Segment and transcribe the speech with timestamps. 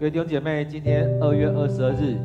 [0.00, 2.16] 各位弟兄姐妹，今天二月二十二日，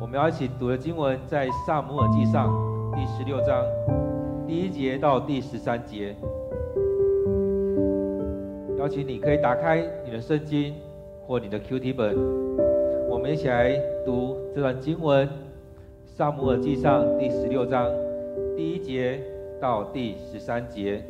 [0.00, 2.48] 我们要一起读的经文在《撒母耳记上》
[2.94, 3.62] 第十六章
[4.48, 6.16] 第一节到第十三节。
[8.78, 10.74] 邀请你可以打开你的圣经
[11.26, 12.16] 或你的 QT 本，
[13.10, 15.28] 我们一起来读这段经文，
[16.06, 17.86] 《撒母耳记上》第十六章
[18.56, 19.20] 第一节
[19.60, 21.04] 到第十三节。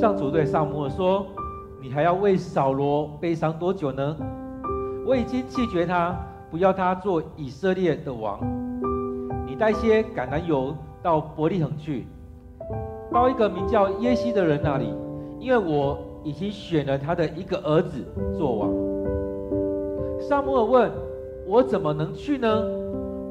[0.00, 1.26] 上主对撒母耳说
[1.78, 4.16] ：“你还要为扫罗悲伤多久呢？
[5.06, 6.18] 我已经弃绝他，
[6.50, 8.40] 不要他做以色列的王。
[9.46, 12.06] 你带些橄榄油到伯利恒去，
[13.12, 14.94] 到一个名叫耶西的人那里，
[15.38, 18.02] 因为我已经选了他的一个儿子
[18.38, 18.70] 做王。”
[20.18, 20.90] 撒母耳问
[21.46, 22.48] ：“我怎么能去呢？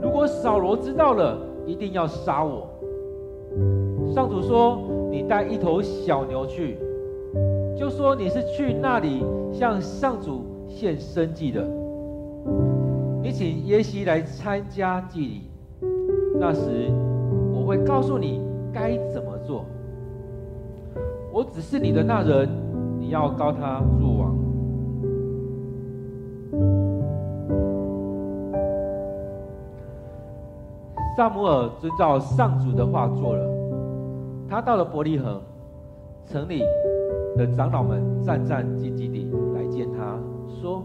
[0.04, 2.70] 如果扫罗知道了，一定要杀我。”
[4.14, 4.98] 上主说。
[5.12, 6.77] 你带一头小牛去，
[7.77, 11.66] 就说你是去那里向上主献生祭的。
[13.22, 15.42] 你请耶西来参加祭礼，
[16.39, 16.92] 那时
[17.53, 19.66] 我会告诉你该怎么做。
[21.31, 22.50] 我只是你的那人，
[23.00, 24.36] 你要告他做王。
[31.17, 33.59] 撒母耳遵照上主的话做了。
[34.50, 35.39] 他到了伯利恒，
[36.25, 36.64] 城里
[37.38, 40.17] 的长老们战战兢兢地来见他，
[40.59, 40.83] 说：“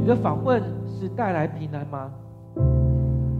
[0.00, 2.10] 你的访问是带来平安吗？”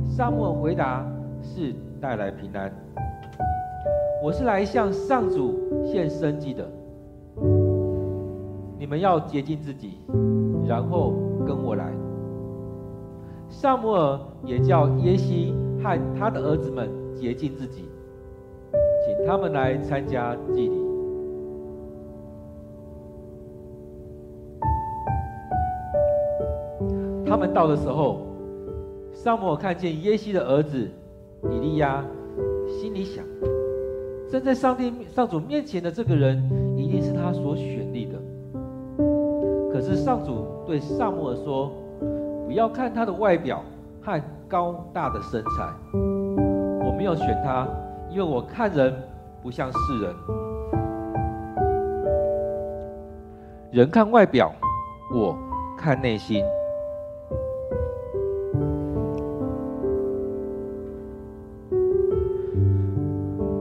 [0.07, 1.03] 撒母尔回答
[1.41, 2.71] ：“是带来平安。
[4.23, 6.69] 我是来向上主献生祭的。
[8.79, 10.01] 你们要洁净自己，
[10.69, 11.15] 然后
[11.47, 11.91] 跟我来。”
[13.49, 17.89] 撒母尔也叫耶西和他的儿子们洁净自己。
[19.27, 20.81] 他们来参加祭礼。
[27.27, 28.27] 他们到的时候，
[29.13, 30.89] 撒母耳看见耶西的儿子
[31.51, 32.05] 以利亚，
[32.67, 33.25] 心里想：
[34.29, 36.43] 站在上帝上主面前的这个人，
[36.77, 38.19] 一定是他所选立的。
[39.73, 41.71] 可是上主对撒母耳说
[42.47, 43.63] ：“不要看他的外表
[44.03, 47.69] 和高大的身材，我没有选他。”
[48.11, 48.93] 因为我看人
[49.41, 50.15] 不像世人，
[53.71, 54.53] 人看外表，
[55.15, 55.39] 我
[55.79, 56.45] 看内心。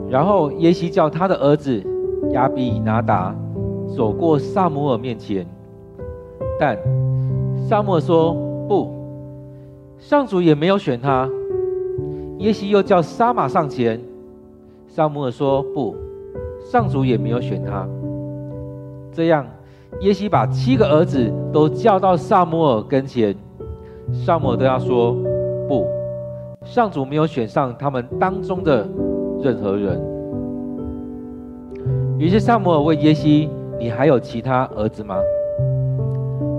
[0.10, 1.84] 然后耶西叫他的儿子
[2.32, 3.36] 亚比以拿达
[3.96, 5.46] 走过撒摩尔面前，
[6.60, 6.76] 但
[7.68, 8.34] 撒摩尔说
[8.68, 8.92] 不，
[10.00, 11.30] 上主也没有选他。
[12.40, 14.09] 耶西又叫沙马上前。
[14.90, 15.96] 撒母耳说：“不，
[16.72, 17.88] 上主也没有选他。”
[19.14, 19.46] 这样，
[20.02, 23.36] 耶西把七个儿子都叫到撒摩尔跟前。
[24.12, 25.16] 撒母耳对他说
[25.70, 25.86] ：“不，
[26.66, 28.88] 上主没有选上他们当中的
[29.42, 30.02] 任何人。”
[32.18, 33.48] 于是撒母耳问耶西
[33.80, 35.16] ：“你还有其他儿子吗？”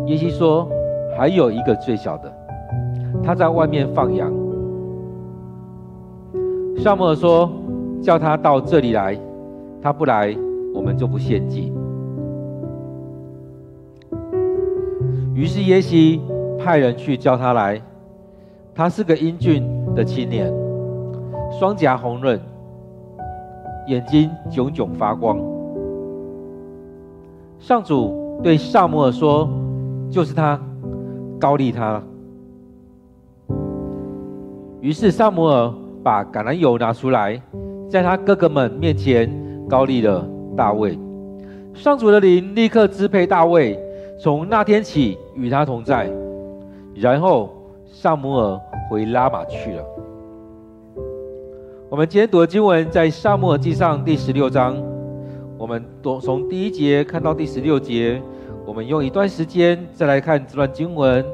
[0.06, 0.68] 耶西说
[1.18, 2.32] ：“还有一个最小的，
[3.24, 4.32] 他在外面放羊。”
[6.78, 7.50] 撒摩尔说。
[8.02, 9.18] 叫他到这里来，
[9.82, 10.34] 他不来，
[10.74, 11.72] 我们就不献祭。
[15.34, 16.20] 于是耶西
[16.58, 17.80] 派人去叫他来，
[18.74, 20.52] 他是个英俊的青年，
[21.50, 22.40] 双颊红润，
[23.86, 25.38] 眼睛炯炯发光。
[27.58, 29.48] 上主对撒摩尔说
[30.10, 30.58] ：“就是他，
[31.38, 32.02] 膏立他。”
[34.80, 35.72] 于是撒摩尔
[36.02, 37.40] 把橄榄油拿出来。
[37.90, 39.28] 在他哥哥们面前
[39.68, 40.24] 高立了
[40.56, 40.96] 大卫，
[41.74, 43.76] 上主的灵立刻支配大卫，
[44.22, 46.08] 从那天起与他同在。
[46.94, 47.50] 然后
[47.86, 49.84] 撒母耳回拉玛去了。
[51.88, 54.80] 我们今天读的经文在撒母耳记上第十六章，
[55.58, 58.22] 我们读从第一节看到第十六节，
[58.64, 61.24] 我们用一段时间再来看这段经文，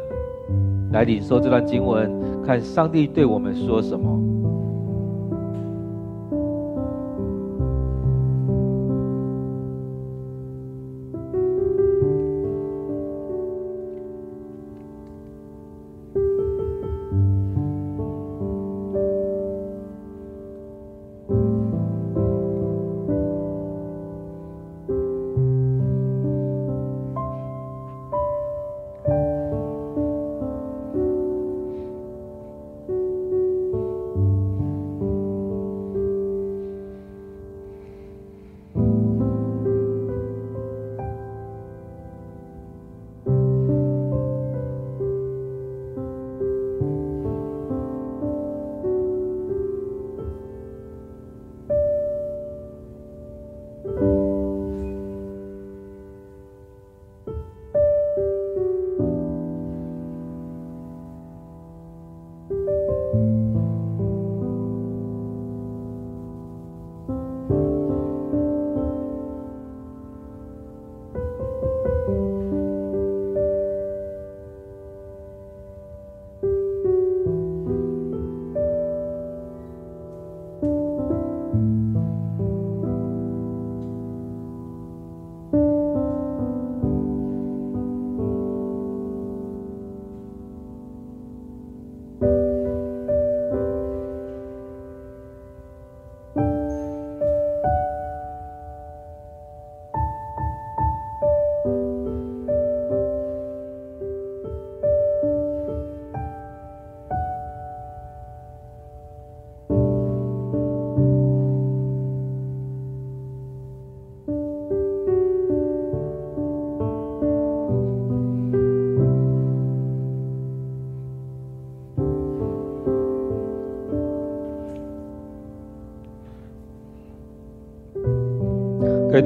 [0.91, 2.11] 来领受这段经文，
[2.43, 4.36] 看上帝对我们说什么。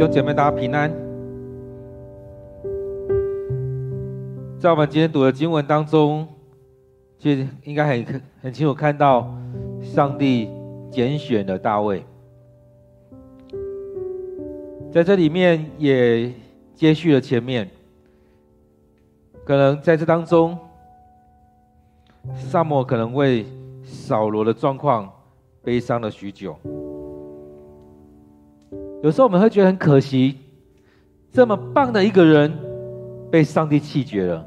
[0.00, 0.90] 弟兄姐妹，大家平安。
[4.58, 6.26] 在我们今天读的经文当中，
[7.18, 9.30] 其实应该很很清楚看到，
[9.82, 10.48] 上帝
[10.90, 12.02] 拣选了大卫。
[14.90, 16.32] 在这里面也
[16.74, 17.68] 接续了前面，
[19.44, 20.56] 可能在这当中，
[22.36, 23.44] 撒母耳可能为
[23.84, 25.12] 扫罗的状况
[25.62, 26.56] 悲伤了许久。
[29.02, 30.36] 有时候我们会觉得很可惜，
[31.32, 32.52] 这么棒的一个人
[33.30, 34.46] 被上帝弃绝了。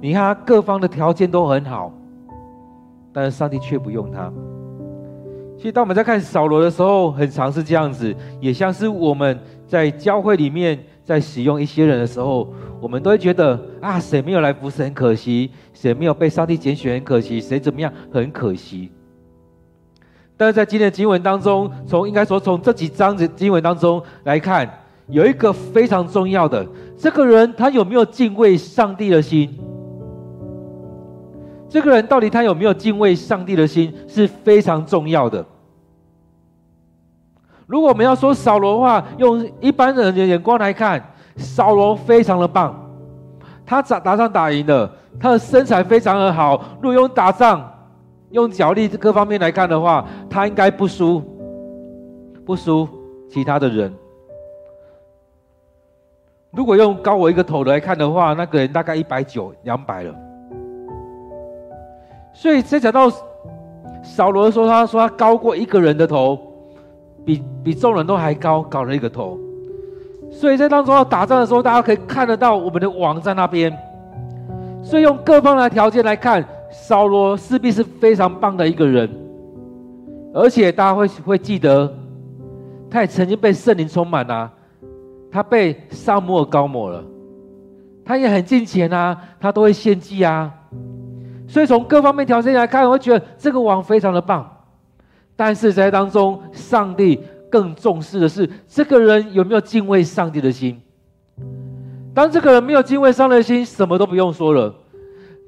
[0.00, 1.92] 你看他各方的条件都很好，
[3.12, 4.32] 但是上帝却不用他。
[5.56, 12.48] 其实当我们在看扫罗的时候，很常是这样子，也像是我们在教会里面在使用一些人的时候，
[12.80, 18.90] 我们都会觉得啊，谁没有来服侍很可惜，谁没有被上帝拣选很可惜，谁怎么样很可惜。
[20.40, 24.66] 但是在今天的经文当中，从应该说从这几章的经文当中来看，
[25.08, 26.66] 有一个非常重要的，
[26.98, 29.54] 这个人他有没有敬畏上帝的心？
[31.68, 35.44] 这个人到底他有没有敬畏上帝的心是非常重要的。
[37.66, 41.04] 如果我们要说扫罗的话，用一般人的眼光来看，
[41.36, 42.74] 扫罗非常的棒，
[43.66, 44.90] 他打打仗打赢了，
[45.20, 47.62] 他的身材非常的好，如果用打仗。
[48.30, 51.20] 用脚力各方面来看的话，他应该不输，
[52.46, 52.88] 不输
[53.28, 53.92] 其他的人。
[56.52, 60.14] 如果用高我一个头来看的话，那个人大概一百九、两百了。
[62.32, 63.10] 所以，在讲到
[64.02, 66.38] 扫罗说，他说他高过一个人的头，
[67.24, 69.36] 比比众人都还高，高了一个头。
[70.30, 73.76] 所以在当中要打仗的时候，大家可以看得到我们的王在那边。
[74.82, 76.44] 所以用各方的条件来看。
[76.70, 79.10] 扫罗势必是非常棒的一个人，
[80.32, 81.92] 而且大家会会记得，
[82.88, 84.50] 他也曾经被圣灵充满啊，
[85.30, 87.04] 他被撒母耳膏抹了，
[88.04, 90.52] 他也很敬虔啊，他都会献祭啊，
[91.48, 94.48] 所以从各方面条件来看，我觉得这个王非常的棒。
[95.36, 97.18] 但是在当中，上帝
[97.50, 100.80] 更重视的是这个人有没有敬畏上帝的心。
[102.12, 104.74] 当这个人没有敬畏上帝的心，什么都不用说了。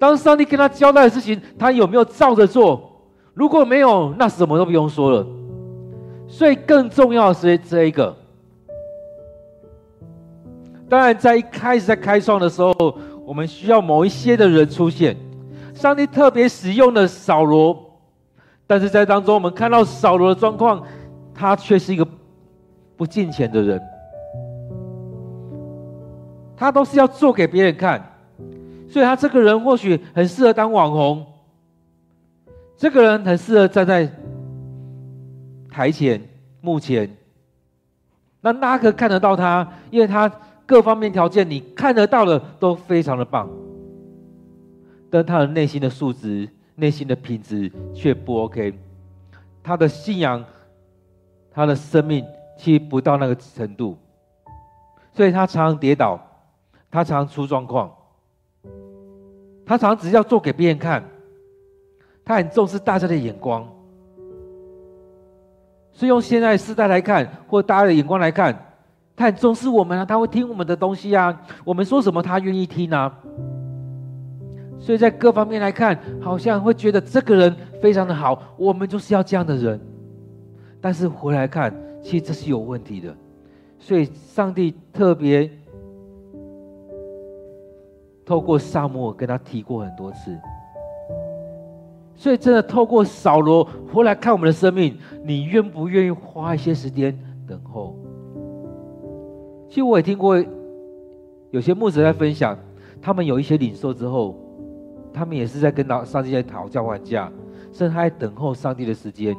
[0.02, 2.90] 当上帝跟他交代的事情，他有没有照着做？
[3.35, 5.25] 如果没有，那什么都不用说了。
[6.26, 8.12] 所以更重要的是这一个。
[10.88, 12.75] 当然，在一开始在开创的时候，
[13.25, 15.16] 我们需要某一些的人出现。
[15.73, 17.78] 上帝特别使用的扫罗，
[18.66, 20.82] 但是在当中，我们看到扫罗的状况，
[21.32, 22.04] 他却是一个
[22.97, 23.80] 不进钱的人。
[26.56, 28.09] 他都是要做给别人看。
[28.92, 31.26] 所以他这个人或许很适合当网红，
[32.76, 34.06] 这个人很适合站在
[35.70, 36.20] 台前
[36.61, 37.11] 幕前，
[38.42, 40.30] 那大家可看得到他，因为他
[40.66, 43.49] 各方面条件你看得到的都非常的棒，
[45.08, 48.78] 但他的内心的素质、内心的品质却不 OK，
[49.62, 50.44] 他的信仰、
[51.50, 52.22] 他的生命
[52.58, 53.96] 其实不到那个程度，
[55.14, 56.20] 所以他常常跌倒，
[56.90, 57.90] 他常常出状况。
[59.64, 61.02] 他常只要做给别人看，
[62.25, 63.66] 他很重视大家的眼光，
[65.92, 68.54] 所以用现在时代来看，或大家的眼光来看，
[69.14, 73.16] 他很重视我们啊，他会听我们的东西啊，我们说什么他愿意听啊。
[74.78, 79.81] 所以在各方面来看，好像会觉得这个人非常的好，我们就是要这样的人。
[80.81, 83.14] 但是回来看，其实这是有问题的，
[83.78, 85.49] 所以上帝特别。
[88.32, 90.34] 透过撒母耳跟他提过很多次，
[92.16, 93.62] 所以真的透过扫罗
[93.92, 97.14] 回来看我们的生命，你愿不愿意花一些时间
[97.46, 97.94] 等候？
[99.68, 100.42] 其实我也听过
[101.50, 102.56] 有些牧者在分享，
[103.02, 104.34] 他们有一些领受之后，
[105.12, 107.30] 他们也是在跟老上帝在讨价还价，
[107.70, 109.36] 甚至还在等候上帝的时间，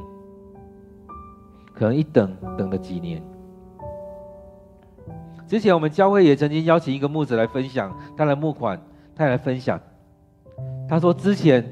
[1.74, 3.20] 可能一等等了几年。
[5.48, 8.80] 之前我们教会也曾经邀请一个牧者来分享他的募款，
[9.16, 9.80] 他也来分享。
[10.88, 11.64] 他说之前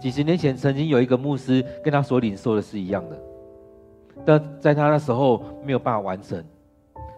[0.00, 3.18] 几十年前曾经有一个牧师跟他所领受的是一样的，
[4.24, 6.42] 但在他那时候没有办法完成，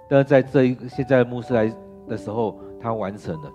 [0.09, 1.73] 但在这一现在的牧师来
[2.09, 3.51] 的时候，他完成了。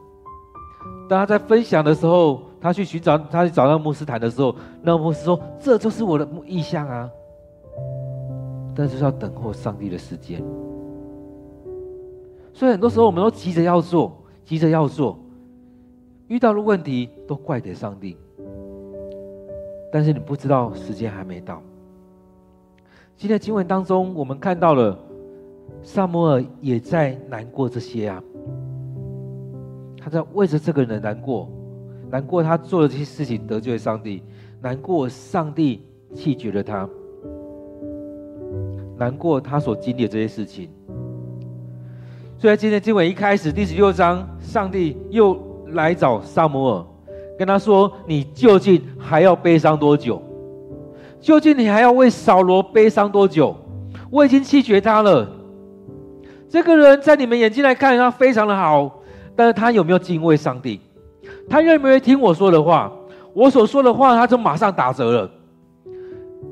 [1.08, 7.10] 当他在分享的时候，他去寻找他去找那牧师谈的时候，那牧师说：“这就是我的意向啊，
[8.76, 10.44] 但是要等候上帝的时间。”
[12.56, 15.20] 所以很多时候我们都急着要做，急着要做，
[16.30, 18.16] 遇到的问题都怪给上帝，
[19.92, 21.62] 但是你不知道时间还没到。
[23.18, 24.98] 今天经文当中，我们看到了
[25.84, 28.24] 撒母耳也在难过这些啊，
[30.00, 31.50] 他在为着这个人难过，
[32.10, 34.24] 难过他做了这些事情得罪了上帝，
[34.62, 35.82] 难过上帝
[36.14, 36.90] 弃绝了他，
[38.98, 40.70] 难过他所经历的这些事情。
[42.38, 45.40] 所以在今天经文一开始第十六章，上帝又
[45.70, 46.86] 来找撒母耳，
[47.40, 50.22] 跟他说：“你究竟还要悲伤多久？
[51.22, 53.56] 究竟你还要为扫罗悲伤多久？
[54.12, 55.28] 我已经弃绝他了。
[56.50, 59.00] 这个人在你们眼睛来看，他非常的好，
[59.34, 60.82] 但是他有没有敬畏上帝？
[61.50, 62.92] 他愿不愿意听我说的话？
[63.34, 65.32] 我所说的话，他就马上打折了。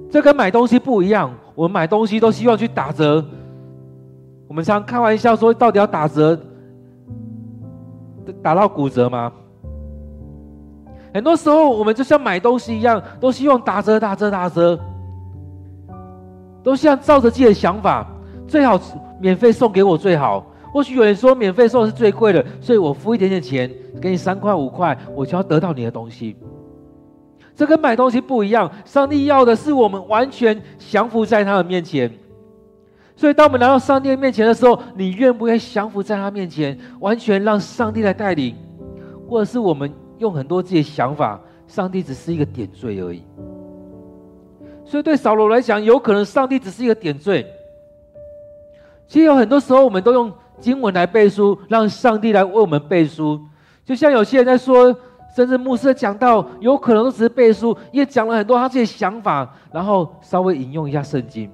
[0.09, 3.23] 这跟买东西不一样，我们买东西都希望去打折。”
[4.53, 6.39] 我们常开玩笑说，到底要打折，
[8.39, 9.33] 打到骨折吗？
[11.11, 14.79] 很多时候，我们就像买东西一样，都希望打折、打折、打折，
[16.61, 18.05] 都希望照着自己的想法，
[18.47, 18.79] 最好
[19.19, 20.45] 免费送给我最好。
[20.71, 23.67] 或许有人说，免费送是最贵的，所以我付一点点钱，
[23.99, 26.35] 给你三块五块，我就要得到你的东西。
[27.55, 32.07] 这跟买东西不一样，上帝要的是我们完全降服在他的面前。
[33.15, 38.55] 所以，当我们来到上帝面前的时候，你愿不愿意降服在他面前，完全让上帝来带领，
[39.29, 43.23] 或者是我们用很多自己的想法，上帝只是一个点缀而已。
[44.83, 47.45] 所以，对扫罗来讲，有可能上帝只是一个点缀。
[49.07, 53.39] 其实有很多时候，我们都用经文来背书，让上帝来为我们背书。
[53.85, 54.95] 就像有些人在说，
[55.35, 61.51] 甚至牧师讲到，有可能只是背书，也讲了很多他自己的想法，然后稍微引用一下圣经。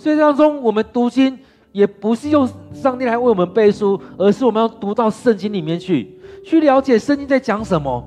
[0.00, 1.38] 所以当中，我们读经
[1.72, 8.02] 也不是用上帝来为我们背书，而是我们要读到圣经里面去，去了解圣经在讲什么，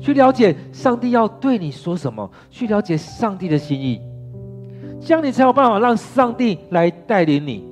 [0.00, 4.00] 去了解上帝要对你说什么，去了解上帝的心意，
[5.00, 7.68] 这样你才有办法让上帝来带领你。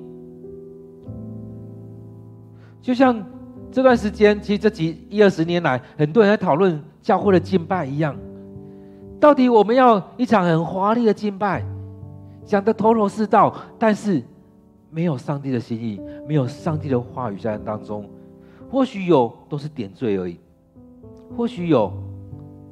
[2.82, 3.24] 就像
[3.70, 8.16] 这段时间，其实这几一二十年来，很多人在讨论教会的敬拜一样，
[9.20, 11.64] 到底我们要一场很华丽的敬拜？
[12.44, 14.22] 讲得头头是道，但是
[14.90, 18.08] 没有上帝的心意，没有上帝的话语在当中。
[18.70, 20.36] 或许有，都是点缀而已；
[21.36, 21.92] 或许有，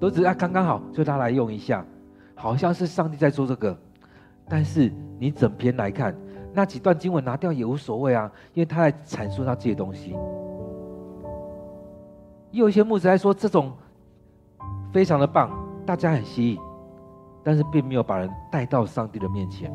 [0.01, 1.85] 都只是啊刚刚好，就拿来用一下，
[2.35, 3.77] 好像是上帝在做这个。
[4.49, 6.15] 但是你整篇来看，
[6.53, 10.15] 那几段经文拿掉也无所谓啊，因为他在阐述他这些东西。
[12.51, 13.73] 也有一些牧师来说，这种
[14.93, 15.51] 非常的棒，
[15.87, 16.59] 大家很吸引。
[17.43, 19.73] 但是并没有把人带到上帝的面前。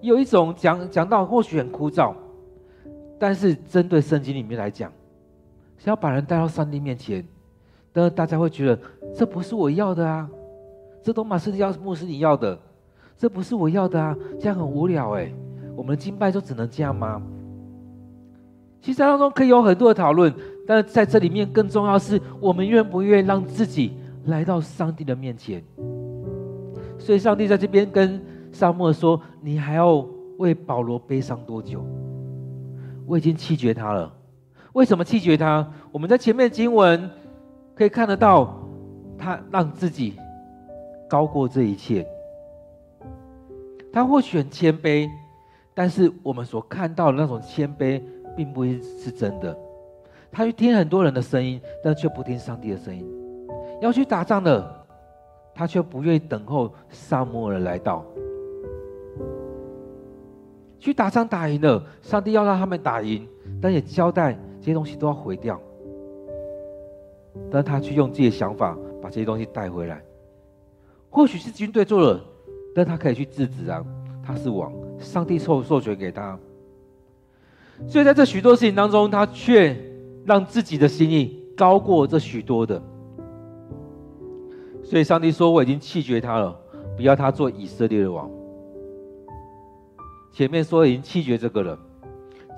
[0.00, 2.12] 有一种讲讲到或许很枯燥，
[3.18, 4.90] 但是针对圣经里面来讲，
[5.78, 7.24] 是要把人带到上帝面前。
[7.92, 8.78] 但是大家会觉得
[9.14, 10.28] 这不是我要的啊，
[11.02, 12.58] 这都马是要牧师你要的，
[13.18, 15.30] 这不是我要的啊，这样很无聊哎。
[15.76, 17.22] 我们的敬拜就只能这样吗？
[18.80, 20.34] 其实当中可以有很多的讨论，
[20.66, 23.92] 但是在这里面更重要是，我们愿不愿意让自己
[24.24, 25.62] 来到上帝的面前。
[27.04, 30.06] 所以，上帝在这边跟沙漠说：“你还要
[30.38, 31.84] 为保罗悲伤多久？
[33.04, 34.14] 我已经弃绝他了。
[34.72, 35.68] 为什么弃绝他？
[35.90, 37.10] 我们在前面经文
[37.74, 38.56] 可以看得到，
[39.18, 40.14] 他让自己
[41.10, 42.06] 高过这一切。
[43.92, 45.08] 他或许很谦卑，
[45.74, 48.00] 但是我们所看到的那种谦卑，
[48.36, 49.58] 并不是真的。
[50.30, 53.04] 他去听很多人的声音，但却不听上帝的声音。
[53.80, 54.72] 要去打仗的。”
[55.54, 58.04] 他却不愿意等候撒母耳来到，
[60.78, 63.26] 去打仗打赢了，上帝要让他们打赢，
[63.60, 65.60] 但也交代这些东西都要毁掉。
[67.50, 70.02] 但他去用自己的想法把这些东西带回来，
[71.10, 72.20] 或许是军队做了，
[72.74, 73.84] 但他可以去制止啊，
[74.22, 76.38] 他是王，上帝授授权给他，
[77.86, 79.76] 所以在这许多事情当中，他却
[80.24, 82.82] 让自己的心意高过这许多的。
[84.92, 86.54] 所以上帝说：“我已经弃绝他了，
[86.94, 88.30] 不要他做以色列的王。”
[90.30, 91.78] 前面说已经弃绝这个人，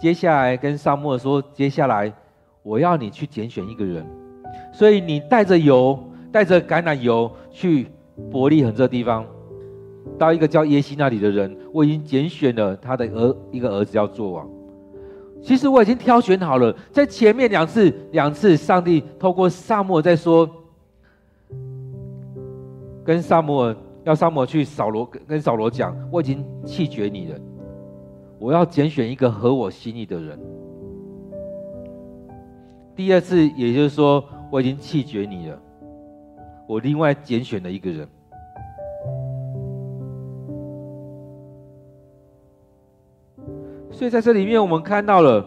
[0.01, 2.13] 接下来跟撒母耳说：“接下来
[2.65, 4.05] 我要你去拣选一个人，
[4.73, 5.97] 所以你带着油，
[6.33, 7.87] 带着橄榄油去
[8.33, 9.25] 伯利恒这地方，
[10.19, 14.51] 到一个叫耶西那里的人，我已经拣选了他的儿一个儿子要做王。
[15.41, 20.51] 其实我已经挑选好了，在前面两次两次，上帝透过撒母在说。”
[23.05, 27.39] 跟撒母耳要撒母耳去扫罗，跟扫罗讲，我已经弃绝你了，
[28.39, 30.39] 我要拣选一个合我心意的人。
[32.97, 35.61] 第二次，也就是说，我已经弃绝你了，
[36.67, 38.09] 我另外拣选了一个人。
[43.91, 45.47] 所以在这里面，我们看到了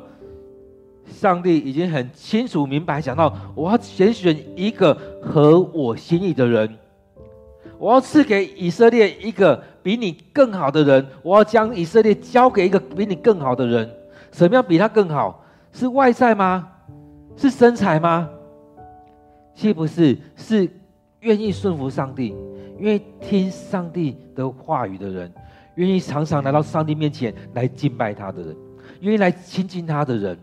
[1.05, 6.69] 上帝已经很清楚明白讲到，我要拣选一个合我心意的人，
[7.79, 13.89] 我要赐给以色列一个比你更好的人，我要将以色列交给一个比你更好的人。
[14.31, 15.43] 什么样比他更好？
[15.71, 16.69] 是外在吗？
[17.35, 18.29] 是身材吗？
[19.53, 20.17] 是不是？
[20.35, 20.69] 是
[21.19, 22.35] 愿意顺服上帝、
[22.79, 25.31] 愿意听上帝的话语的人。
[25.75, 28.57] 愿意常常来到上帝面前来敬拜他的人，
[29.01, 30.37] 愿意来亲近他的人，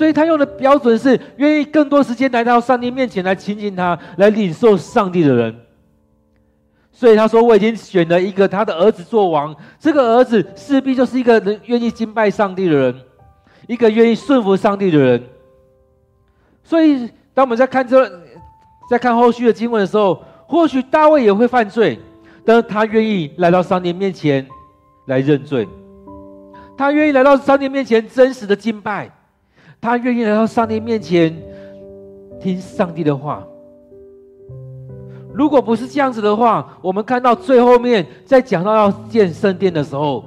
[0.00, 5.54] 所以他用的标准是愿意更多时间来到上帝面前来亲近他，来领受上帝的人。
[6.90, 12.94] 所以他说：“我已经选了一个他的儿子做王，这个儿子势必就是一个人愿意敬拜上帝的人，
[13.66, 15.22] 一个愿意顺服上帝的人。”
[16.64, 18.10] 所以，当我们在看这，
[18.88, 22.00] 在看后续的经文的时候，或许大卫也会犯罪。
[22.42, 24.48] 但他愿意来到上帝面前
[25.08, 25.68] 来认罪，
[26.74, 29.10] 他愿意来到上帝面前真实的敬拜，
[29.80, 31.34] 他愿意来到上帝面前
[32.40, 33.46] 听上帝的话。
[35.32, 40.24] 如果不是这样子的话，我们看到最后面在讲到要建圣殿的时候，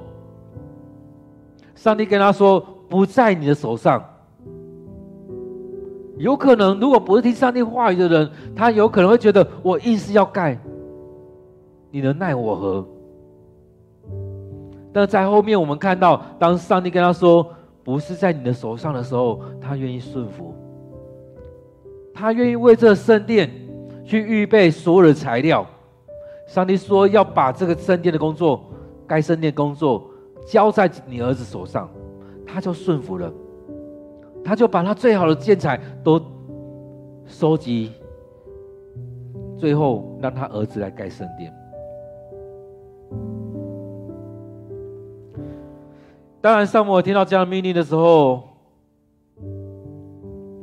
[1.74, 4.02] 上帝跟他说：“不在你的手上。”
[6.16, 10.58] 有可能，如果不是听上帝话语的人，他有可能会觉得我硬是要盖。
[11.90, 12.86] 你能奈我何？
[14.92, 17.46] 但在后面，我们看到，当上帝跟他说
[17.84, 20.54] “不是在你的手上”的时候，他愿意顺服，
[22.14, 23.50] 他愿意为这个圣殿
[24.04, 25.64] 去预备所有的材料。
[26.46, 28.64] 上帝说要把这个圣殿的工作、
[29.06, 30.10] 该圣殿工作
[30.46, 31.88] 交在你儿子手上，
[32.46, 33.32] 他就顺服了，
[34.44, 36.20] 他就把他最好的建材都
[37.26, 37.92] 收集，
[39.56, 41.52] 最后让他儿子来盖圣殿。
[46.44, 48.42] 当然，撒母耳听到这样的命令的时候，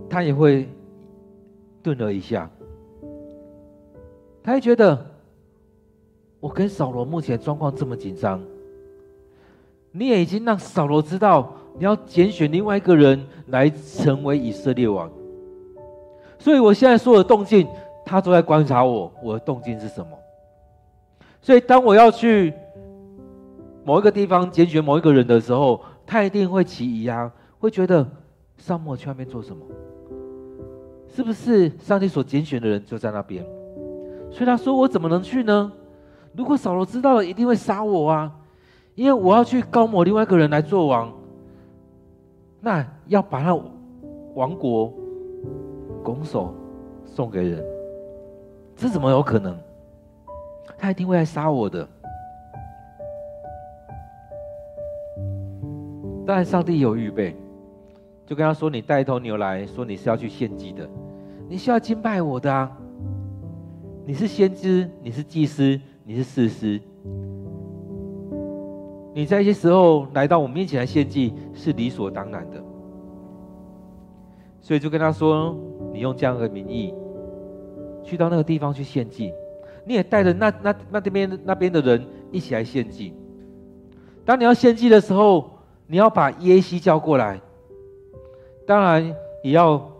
[0.08, 0.70] 他也会
[1.82, 2.48] 顿了一下。
[4.44, 5.04] 他会觉得，
[6.40, 8.40] 我跟扫罗目前状况这么紧张，
[9.92, 15.12] 你也已经让扫罗知道你要拣选另外一个人来成为以色列王，
[16.38, 17.68] 所以我现在所有的动静，
[18.06, 20.16] 他都在观察我，我的动静是什么。
[21.42, 22.54] 所以当我要去。
[23.84, 28.08] 某一个地方拣选某一个人的时候，他一定会起疑啊，会觉得
[28.58, 29.66] 撒母耳去那边做什么？
[31.08, 33.46] 是不是上帝所拣选的人就在那边？
[34.32, 35.72] 所以他说：“我怎么能去呢？
[36.34, 38.32] 如果扫罗知道了，一定会杀我啊！
[38.96, 41.12] 因为我要去膏抹另外一个人来做王，
[42.62, 43.54] 那要把他
[44.36, 44.94] 王国
[46.02, 46.56] 拱手
[47.04, 47.62] 送给人，
[48.76, 49.58] 这怎么有可能？
[50.78, 51.86] 他一定会来杀我的。”
[56.26, 57.36] 但上帝有预备，
[58.28, 60.88] 就跟他说：“你带一头牛来说你是要去献祭的，
[61.50, 62.72] 你是要敬拜我的啊！
[64.06, 66.80] 你是先知，你是祭司，你是士师，
[69.14, 72.64] 你在一些时候来到我面前来献祭是理所当然的。
[74.62, 75.56] 所以就跟他说：
[75.92, 76.94] 你用这样的名义
[78.04, 79.34] 去到那个地方去献祭，
[79.86, 83.14] 你也带着那那那边那边的人一起来献祭。
[84.24, 85.50] 当你要献祭的时候。”
[85.92, 87.38] 你要把耶西叫过来，
[88.66, 89.92] 当然也要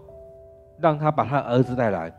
[0.80, 2.10] 让他把他儿子带来。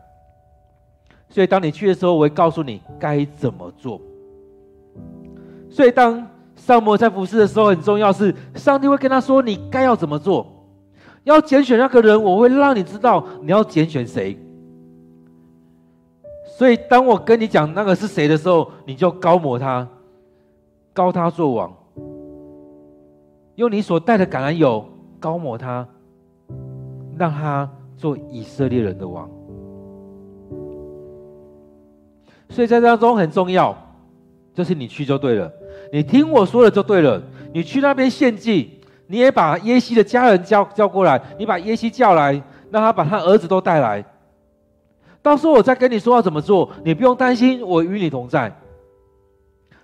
[1.27, 3.99] 所以当你去的时候，我会告诉你该怎么做。
[5.71, 6.23] 所以当
[6.55, 10.45] 撒摩在服侍的时候，很重要是上帝会跟他说你该要怎么做，
[11.23, 14.37] 要拣选那个人，我会让你知道你要拣选谁。
[16.45, 19.87] 所以当我跟你讲那个是谁的时候，你就高抹他，
[20.93, 21.75] 高他做王。
[23.55, 24.83] 用你所带的橄榄油
[25.19, 25.87] 膏抹他，
[27.17, 29.29] 让他做以色列人的王。
[32.49, 33.75] 所以在当中很重要，
[34.53, 35.51] 就是你去就对了，
[35.91, 37.21] 你听我说的就对了。
[37.53, 42.33] 你去那边献祭，你也把耶西的家人叫叫过来，你把耶西叫来，
[42.71, 44.03] 让他把他儿子都带来。
[45.21, 48.55] 到时候我再跟你说要怎么做，你不用担心，我与你同在。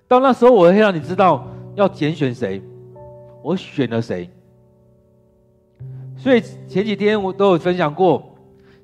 [0.08, 2.62] 到那时候我会让你知道要拣选谁。
[3.42, 4.30] 我选了谁？
[6.18, 8.22] 所以前几天我都有分享过，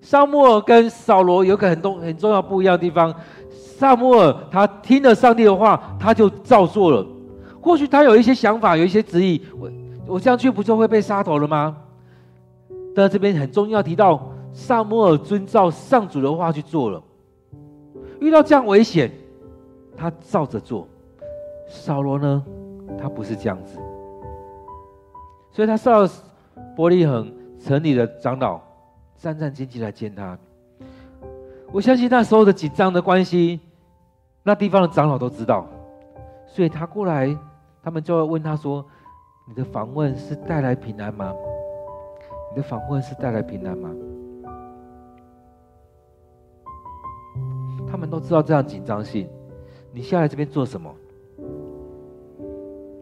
[0.01, 3.13] 撒母耳跟扫罗有个很重很重要不一样的地方。
[3.49, 7.05] 撒母耳他听了上帝的话，他就照做了。
[7.61, 9.69] 或许他有一些想法，有一些质疑，我
[10.07, 11.75] 我这样去不就会被杀头了吗？
[12.95, 17.03] 但这边很重要提到，撒母耳遵照上主的话去做了。
[18.21, 19.11] 遇到这样危险，
[19.97, 20.87] 他照着做。
[21.67, 22.41] 扫罗呢，
[22.97, 23.77] 他不是这样子。
[25.55, 26.13] 所以他受到
[26.75, 28.59] 伯利恒城里的长老
[29.15, 30.37] 战战兢兢来见他。
[31.71, 33.61] 我相信那时候的紧张的关系，
[34.43, 35.65] 那地方的长老都知道，
[36.45, 37.33] 所以他过来，
[37.81, 38.85] 他们就会问他说
[39.47, 41.33] ：“你的访问是带来平安吗？
[42.51, 43.89] 你的访问是带来平安吗？”
[47.89, 49.25] 他们都知道这样紧张性。
[49.93, 50.93] 你下来这边做什么？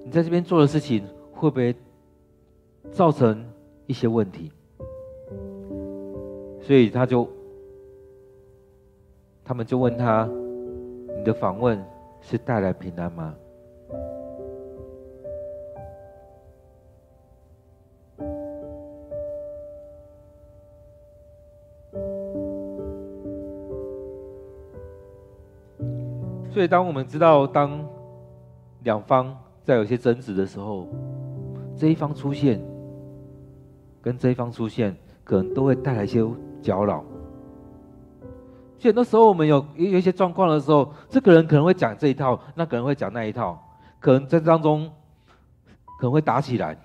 [0.06, 1.76] 你在这边做的事情会不会
[2.92, 3.44] 造成
[3.88, 4.52] 一些问题？
[6.62, 7.28] 所以他就，
[9.44, 10.30] 他们就问他：
[11.18, 11.84] 你的访问
[12.22, 13.36] 是带来平安吗？
[26.50, 27.84] 所以，当我们知道，当
[28.84, 30.88] 两方在有些争执的时候，
[31.76, 32.62] 这一方出现，
[34.04, 36.24] 跟这一方出现，可能都会带来一些
[36.62, 37.04] 搅扰。
[38.78, 43.58] 所以很多时候，我们有有一些状况的时候，这个人可能会讲这一套，那个人会讲那一套，
[44.00, 44.92] 可能在当中
[45.98, 46.76] 可能会打起来，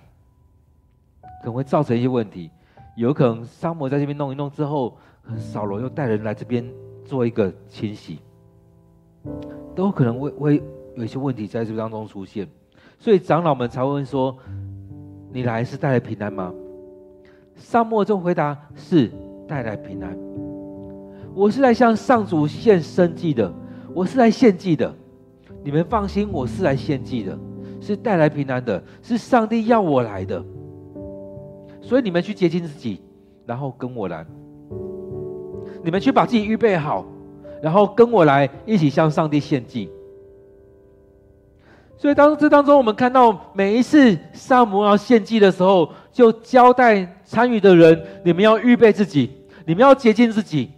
[1.41, 2.49] 可能会造成一些问题。
[2.95, 4.97] 有可能撒母耳在这边弄一弄之后，
[5.37, 6.33] 扫罗又带人来。
[6.33, 6.65] 这边
[7.03, 8.19] 做一个清洗。
[9.75, 10.63] 都可能会会
[10.95, 12.47] 有一些问题在这当中出现，
[12.97, 14.37] 所以长老们才会说
[15.31, 15.63] ：“你来。
[15.63, 15.99] 是带来。
[15.99, 16.53] 平安吗？”
[17.59, 19.11] 沙漠中回答：“是
[19.47, 20.17] 带来平安。
[21.35, 23.53] 我是来向上主献生祭的，
[23.93, 24.91] 我是来献祭的。
[25.63, 27.37] 你们放心，我是来献祭的，
[27.79, 30.43] 是带来平安的，是上帝要我来的。
[31.81, 33.01] 所以你们去接近自己，
[33.45, 34.25] 然后跟我来。
[35.83, 37.05] 你们去把自己预备好。”
[37.61, 39.89] 然后跟我来一起向上帝献祭。
[41.97, 49.31] 所以当这当中，我们看到每一次撒母耳要献祭的时候，就交代参与的人：你们要预备自己，
[49.65, 50.71] 你们要洁净自己。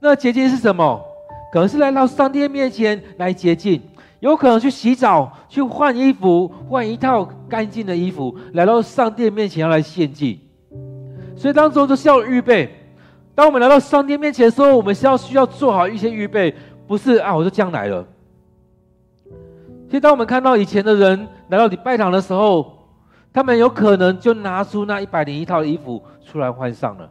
[0.00, 1.02] 那洁净是什么？
[1.52, 3.80] 可能是来到上帝面前来洁净，
[4.20, 10.40] 有可能去洗澡、去换衣服、换一套干净的衣服，来到上帝面前要来献祭。
[11.36, 12.74] 所以当中都是要预备。
[13.34, 16.54] 当我们来到上帝面前的时候，我们是要需要做好一些预备，
[16.86, 18.06] 不是啊，我就这样来了。
[19.86, 22.73] 其实，当我们看到以前的人来到礼拜堂的时候，
[23.34, 27.10] 他们有可能就拿出那一百零一套衣服出来换上了，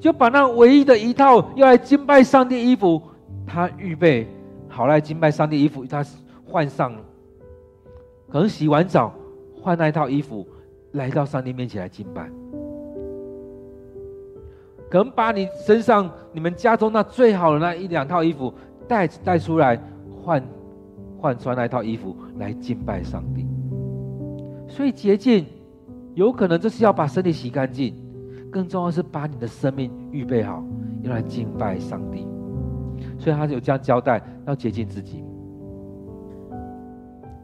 [0.00, 3.00] 就把那唯一的一套要来敬拜上帝衣服，
[3.46, 4.26] 他预备
[4.68, 6.04] 好来敬拜上帝衣服，他
[6.44, 6.98] 换上了，
[8.28, 9.14] 可能洗完澡
[9.62, 10.44] 换那一套衣服
[10.94, 12.28] 来到上帝面前来敬拜。
[14.90, 18.52] 可能把你身上、你们家中那最好的那一两套衣服
[18.88, 19.80] 带带出来
[20.24, 20.42] 换，
[21.20, 23.46] 换穿那一套衣服来敬拜上帝。
[24.70, 25.44] 所以洁净
[26.14, 27.94] 有可能就是要把身体洗干净，
[28.50, 30.64] 更重要是把你的生命预备好，
[31.02, 32.26] 用来敬拜上帝。
[33.18, 35.22] 所以他就这样交代，要洁净自己。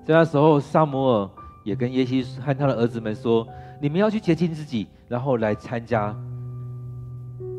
[0.04, 1.30] 在那时候，撒母耳
[1.64, 3.46] 也跟耶西和他的儿子们说
[3.82, 6.16] ：“你们要去洁净自己，然后来参加。”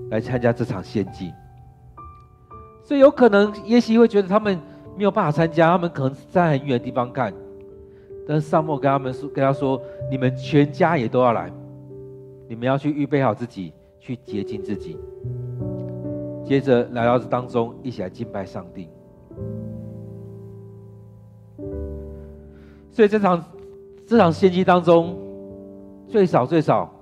[0.09, 1.33] 来参加这场献祭，
[2.81, 4.57] 所以有可能耶西会觉得他们
[4.97, 7.33] 没有办法参加，他们可能在很远的地方看。
[8.27, 11.49] 但是撒母跟他们说：“跟他说，你们全家也都要来，
[12.49, 14.97] 你们要去预备好自己，去洁净自己。
[16.43, 18.89] 接着来到这当中，一起来敬拜上帝。
[22.91, 23.43] 所以这场
[24.05, 25.17] 这场献祭当中，
[26.07, 26.93] 最少最少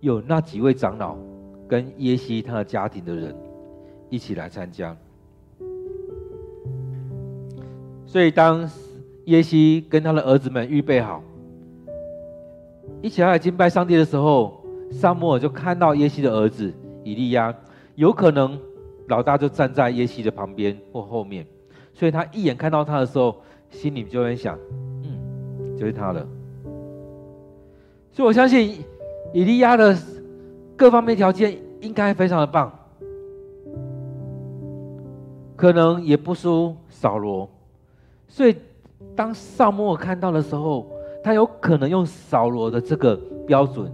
[0.00, 1.16] 有那几位长老。”
[1.68, 3.36] 跟耶西他的家庭的人
[4.08, 4.96] 一起来参加，
[8.06, 8.66] 所以当
[9.28, 11.22] 耶西跟他的儿子们预备好，
[13.00, 16.72] 一起来敬拜上帝的时候，撒母耳就看到耶西的儿子
[17.04, 17.54] 以利亚，
[17.94, 18.60] 有可能
[19.08, 21.46] 老大就站在耶西的旁边或后面，
[21.94, 23.36] 所以他一眼看到他的时候，
[23.70, 24.58] 心里就会想，
[25.02, 26.26] 嗯，就是他了。
[28.12, 28.82] 所以我相信
[29.32, 29.96] 以利亚的。
[30.78, 32.72] 各方面条件应该非常的棒，
[35.56, 37.50] 可能也不输扫罗，
[38.28, 38.54] 所以
[39.18, 40.88] 当撒母耳看到的时候，
[41.24, 43.16] 他有可能用扫罗的这个
[43.48, 43.92] 标准，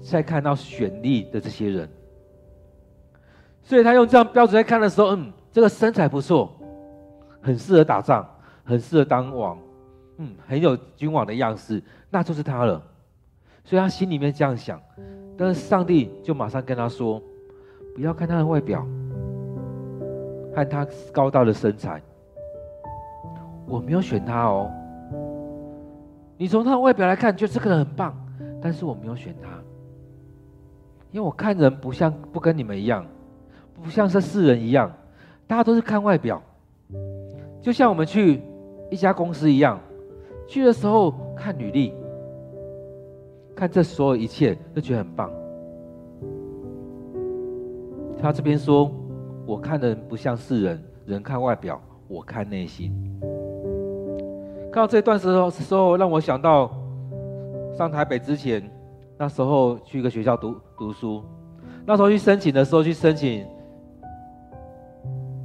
[0.00, 1.88] 在看到选立的这些人，
[3.62, 6.50] 所以他用这样标准在看的时候，嗯，这个身材不错，
[7.40, 8.28] 很适合打仗，
[8.64, 9.56] 很适合当王，
[10.16, 12.82] 嗯，很有君王的样式，那就是他了，
[13.62, 14.80] 所以他心里面这样想。
[15.38, 17.22] 但是上帝就马上跟他说
[17.94, 18.84] ：“不要看他的外表，
[20.52, 22.02] 看他高大的身材。
[23.72, 24.70] 我没有选他哦。
[26.36, 28.14] 你从他的外表来看，觉得这个人很棒，
[28.60, 29.48] 但是我没有选他，
[31.10, 33.06] 因为我看人不像，不跟你们一样，
[33.82, 34.92] 不像是世人一样，
[35.46, 36.42] 大家都是看外表，
[37.62, 38.42] 就像我们去
[38.90, 39.80] 一家公司一样，
[40.46, 41.94] 去的时候看履历，
[43.56, 45.30] 看这所有一切，都觉得很棒。
[48.20, 48.92] 他这边说，
[49.46, 52.92] 我看人不像世人，人看外表，我看内心。
[54.72, 56.70] 看到这段时候时候，让我想到
[57.76, 58.62] 上台北之前，
[59.18, 61.22] 那时候去一个学校读读书，
[61.84, 63.44] 那时候去申请的时候去申请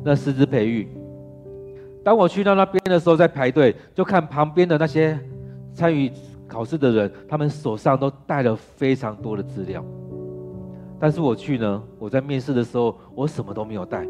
[0.02, 0.88] 那师资培育。
[2.06, 5.20] 当我去到那边的时候，在排队，就看旁边的那些
[5.74, 6.10] 参与
[6.48, 9.84] 考试的人，他们手上都带了非常多的资料。
[10.98, 14.08] 但是我去呢，我在面试的时候，我什么都没有带，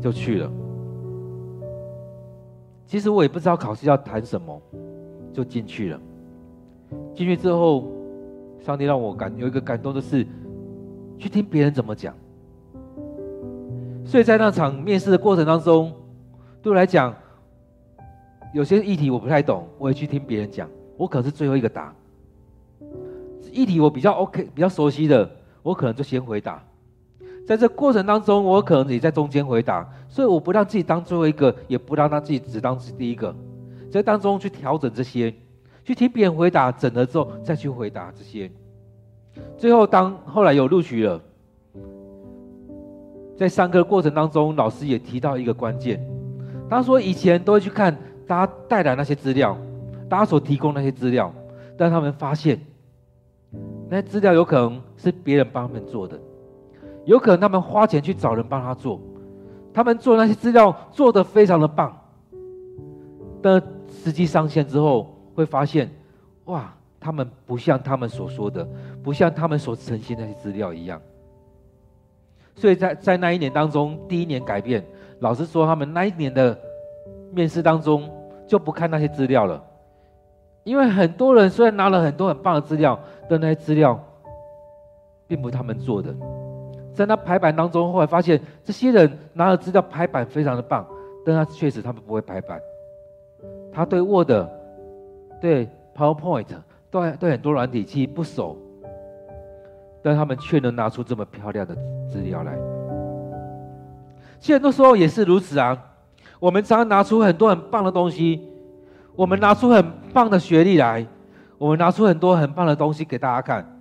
[0.00, 0.48] 就去了。
[2.92, 4.60] 其实我也不知道考试要谈什么，
[5.32, 6.00] 就进去了。
[7.14, 7.90] 进去之后，
[8.60, 10.26] 上帝让我感有一个感动的是，
[11.16, 12.14] 去听别人怎么讲。
[14.04, 15.90] 所以在那场面试的过程当中，
[16.60, 17.14] 对我来讲，
[18.52, 20.68] 有些议题我不太懂，我也去听别人讲。
[20.98, 21.94] 我可是最后一个答。
[23.50, 25.30] 议题我比较 OK，比较熟悉的，
[25.62, 26.62] 我可能就先回答。
[27.46, 33.34] 在这过程当中，我可能也在中间回答，所以我不让自己当最后一个，也不让他自己只当是第一个，
[33.90, 35.34] 在当中去调整这些，
[35.84, 38.50] 去听别人回答，整了之后再去回答这些。
[39.56, 41.20] 最后当后来有录取了，
[43.36, 46.00] 在上课过程当中，老师也提到一个关键，
[46.70, 49.58] 他说以前都会去看大家带来那些资料，
[50.08, 51.32] 大家所提供那些资料，
[51.76, 52.60] 但他们发现
[53.88, 56.18] 那些资料有可能是别人帮他们做的。
[57.04, 59.00] 有可能他们花钱去找人帮他做，
[59.72, 61.96] 他们做那些资料做得非常的棒，
[63.42, 65.90] 但实际上线之后会发现，
[66.44, 68.66] 哇，他们不像他们所说的，
[69.02, 71.00] 不像他们所呈现那些资料一样。
[72.54, 74.84] 所以在在那一年当中，第一年改变，
[75.20, 76.56] 老师说他们那一年的
[77.32, 78.08] 面试当中
[78.46, 79.60] 就不看那些资料了，
[80.62, 83.98] 因为很多人虽然拿了很多很棒的资料，但那些资料
[85.26, 86.14] 并不是他们做的。
[86.94, 90.86] 在那排版当中，后来发现这些人拿的资料排版非常的棒，
[91.24, 92.60] 但他确实他们不会排版。
[93.72, 94.30] 他对 Word、
[95.40, 96.46] 对 PowerPoint、
[96.90, 98.56] 对对很多软体其实不熟，
[100.02, 101.74] 但他们却能拿出这么漂亮的
[102.10, 102.56] 资料来。
[104.38, 105.76] 其实很多时候也是如此啊，
[106.38, 108.46] 我们常常拿出很多很棒的东西，
[109.16, 111.06] 我们拿出很棒的学历来，
[111.56, 113.71] 我们拿出很多很棒的东西给大家看。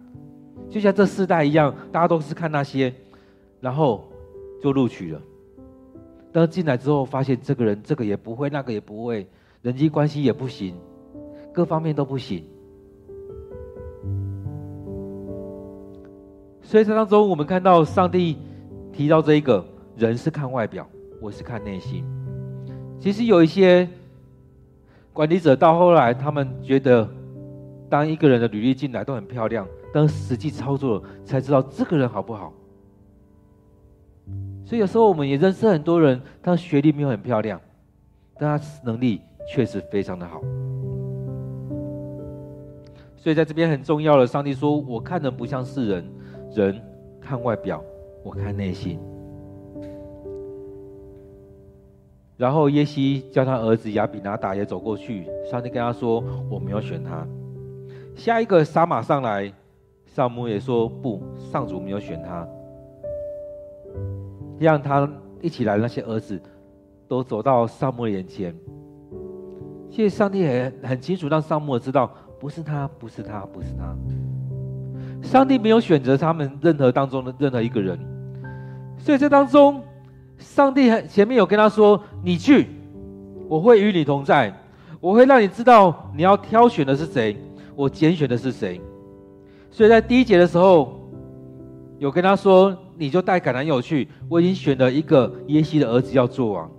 [0.72, 2.94] 就像这世代一样，大家都是看那些，
[3.60, 4.10] 然后
[4.64, 5.22] 就录取了。
[6.32, 9.28] 但是进来之后，发现这个人这个也不会，那个也不会，
[9.62, 10.74] 人际关系也不行，
[11.52, 12.46] 各方面都不行。
[16.62, 18.38] 所以在当中，我们看到上帝
[18.94, 19.66] 提到这一个
[19.98, 20.88] 人是看外表，
[21.20, 22.06] 我是看内心。
[22.98, 23.86] 其实有一些
[25.12, 27.06] 管理者到后来，他们觉得，
[27.90, 29.68] 当一个人的履历进来都很漂亮。
[29.94, 32.54] 当实际操作了才知道这个人好不好。
[34.64, 37.60] 所以有时候我们也认识很多人，他学历没有很漂亮，
[38.40, 40.42] 但他能力确实非常的好。
[43.18, 46.10] 所以在这边很重要的，上帝说：“我看人不像是人，
[46.56, 46.82] 人
[47.20, 47.84] 看外表，
[48.24, 48.98] 我看内心。”
[52.38, 57.28] 然后耶西叫他儿子亚比拿达也走过去，上帝跟他说：“我没有选他。”
[58.16, 59.52] 下一个撒马上来。
[60.14, 62.46] 萨摩耶说不，上主没有选他，
[64.60, 66.38] 让他一起来那些儿子
[67.08, 68.54] 都走到撒母耳眼前。
[69.90, 73.96] 其实上帝也很清楚，让撒母耳知道不是他，不是他，不是他。
[75.22, 77.98] 上帝没有选择他们任何当中的任何一个人，
[78.98, 79.82] 所以这当中，
[80.38, 82.68] 上帝很前面有跟他说：“你去，
[83.48, 84.54] 我会与你同在，
[85.00, 87.38] 我会让你知道你要挑选的是谁，
[87.78, 88.82] 我拣选的是谁。”
[89.72, 91.00] 所以在第一节的时候，
[91.98, 96.70] 有跟他说：“你就带橄榄油去，我已经选了一个耶西的儿子要做王。”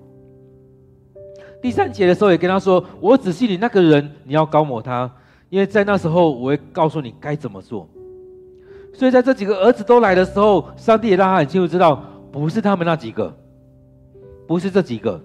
[1.62, 5.10] 第三节的时候也跟他说：“我指示你那个人，你要高抹他，
[5.48, 7.88] 因为在那时候我会告诉你该怎么做。”
[8.92, 13.34] 所以在这几个儿子都来的时候，上帝也让他很清楚知道，不是他们那几个，
[14.46, 15.18] 不是这几个。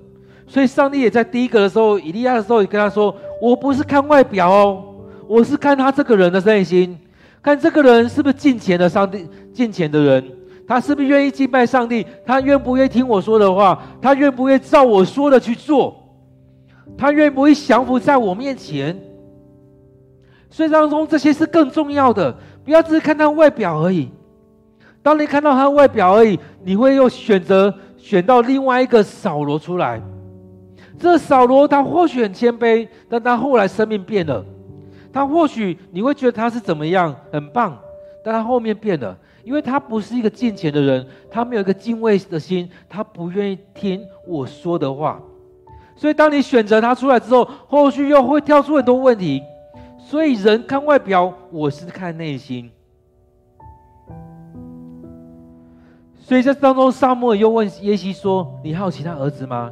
[0.45, 4.83] 所以上帝也在第一个的时候，以利亚的时候也跟他说：“我不是看外表哦，
[5.27, 6.97] 我是看他这个人的内心。”
[7.41, 10.23] 看这个人是不是敬虔的上帝，敬虔的人，
[10.67, 12.05] 他是不是愿意敬拜上帝？
[12.25, 13.81] 他愿不愿意听我说的话？
[14.01, 15.95] 他愿不愿意照我说的去做？
[16.97, 18.99] 他愿不愿意降服在我面前？
[20.49, 24.09] 所以当中这些是更重要的，不要只是看他外表而已。
[25.03, 30.01] 当你看到他外表而已，你会又选择选到另外一个扫罗出来。
[30.99, 34.43] 这扫罗他或许很谦卑，但他后来生命变了。
[35.17, 37.75] 他或许你会觉得他是怎么样，很棒，
[38.23, 45.19] 但他后面变了，因为他不是一个敬虔的人，他没有一个敬畏的心，他不愿意听我说的话。
[45.95, 49.41] 所以当你选择他出来之后，后续又会跳出很多问题。
[49.97, 52.69] 所以人看外表，我是看内心。
[56.15, 59.71] 所以在当中，撒母耳又问耶西说：“你还有其他儿子吗？”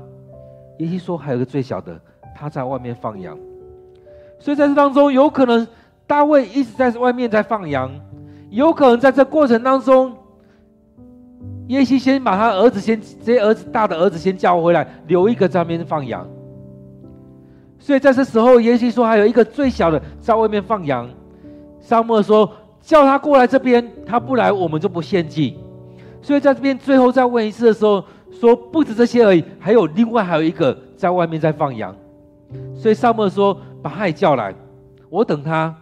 [0.79, 2.01] 耶西说：“还有个最小的，
[2.35, 3.37] 他在外面放羊。”
[4.39, 5.67] 所以在这当中，有可能
[6.05, 7.91] 大卫一直在外面在放羊，
[8.49, 10.13] 有可能在这过程当中，
[11.67, 16.27] 耶西先把他儿子先这些儿子大的儿子先叫回来，留一个在外面放羊。
[17.79, 21.09] 所以在这时候，耶西说还有一个最小的在外面放羊。
[21.79, 25.55] 撒母说：“叫他过来这边，他不来，我们就不献祭。”
[26.19, 31.95] 所以在这边最后再问一次的时候，说不止这些而已，还有另外还有一个在外面在放羊。
[32.75, 34.53] 所以撒母说：“把他也叫来，
[35.09, 35.75] 我等他。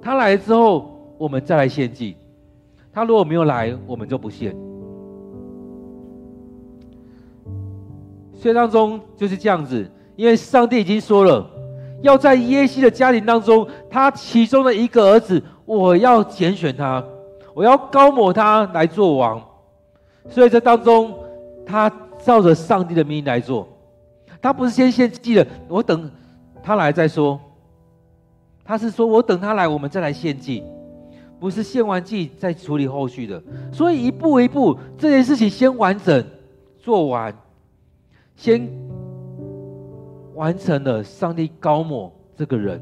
[0.00, 2.16] 他来了之后，我们再来献祭。
[2.92, 4.56] 他如果没有来，我们就不献。”
[8.34, 9.90] 所以当中就是这样子。
[10.14, 11.48] 因为上帝已经说了，
[12.02, 17.04] 要在耶西的家庭当中，他其中的一个儿子，我要拣选他，
[17.54, 19.40] 我要膏抹他来做王。
[20.28, 21.14] 所以这当中，
[21.64, 23.68] 他照着上帝的命令来做，
[24.40, 26.10] 他不是先献祭的，我等
[26.62, 27.40] 他来再说。
[28.64, 30.62] 他是说我等他来，我们再来献祭，
[31.40, 33.42] 不是献完祭再处理后续的。
[33.72, 36.24] 所以一步一步，这件事情先完整
[36.78, 37.34] 做完，
[38.36, 38.68] 先。
[40.34, 42.80] 完成了上帝高抹这个人，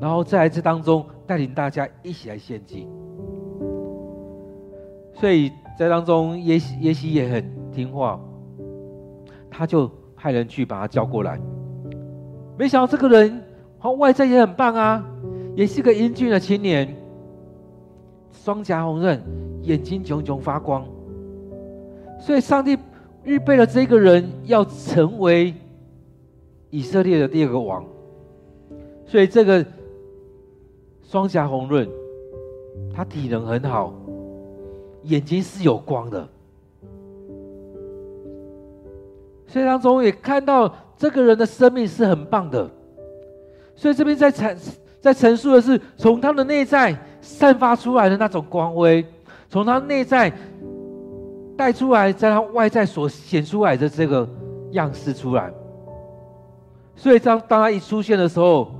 [0.00, 2.88] 然后在这当中带领大家一起来献祭。
[5.14, 8.18] 所以在当中耶西耶西也很听话，
[9.48, 9.88] 他就
[10.24, 11.38] 派人去把他叫过来。
[12.56, 13.42] 没想到这个人
[13.78, 15.04] 他外在也很棒啊，
[15.54, 16.96] 也是个英俊的青年，
[18.32, 19.20] 双颊红润，
[19.60, 20.82] 眼睛炯炯发光。
[22.18, 22.78] 所以上帝
[23.22, 25.52] 预备了这个人要成为。
[26.70, 27.84] 以色列的第二个王，
[29.06, 29.64] 所以这个
[31.04, 31.88] 双颊红润，
[32.92, 33.94] 他体能很好，
[35.04, 36.28] 眼睛是有光的，
[39.54, 42.68] 所以当中也看到这个人的生命是很棒的，
[43.76, 44.58] 所以这边在阐
[45.00, 49.06] 在陈述的是从他的内在散发出来的那种光辉，
[49.48, 50.32] 从他内在
[51.56, 54.28] 带出来，在他外在所显出来的这个
[54.72, 55.54] 样式出来。
[56.96, 58.72] 所以当当他一出现的时候，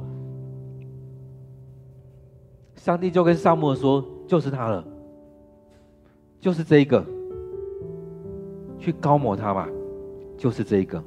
[2.74, 4.84] 上帝就跟撒母说：“就是他了，
[6.40, 7.04] 就是这一个，
[8.76, 9.68] 去高抹他吧，
[10.44, 11.02] 就是这一个。”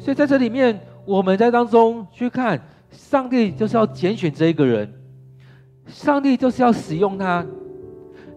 [0.00, 2.58] 所以在这里面，我们在当中去看，
[2.90, 4.90] 上帝就是要拣选这一个人，
[5.86, 7.44] 上帝就是要使用他，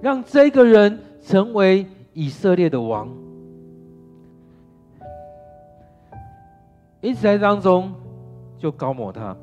[0.02, 3.10] 让这一个人成为以色列的王。
[7.00, 7.94] 因此在当中
[8.58, 9.38] 就高抹他，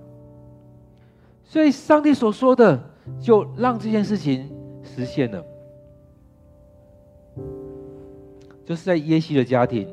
[1.45, 2.79] 所以上帝所说的
[3.19, 4.51] 就让这件事情
[4.83, 5.45] 实现了，
[8.65, 9.89] 就是在耶西的家庭，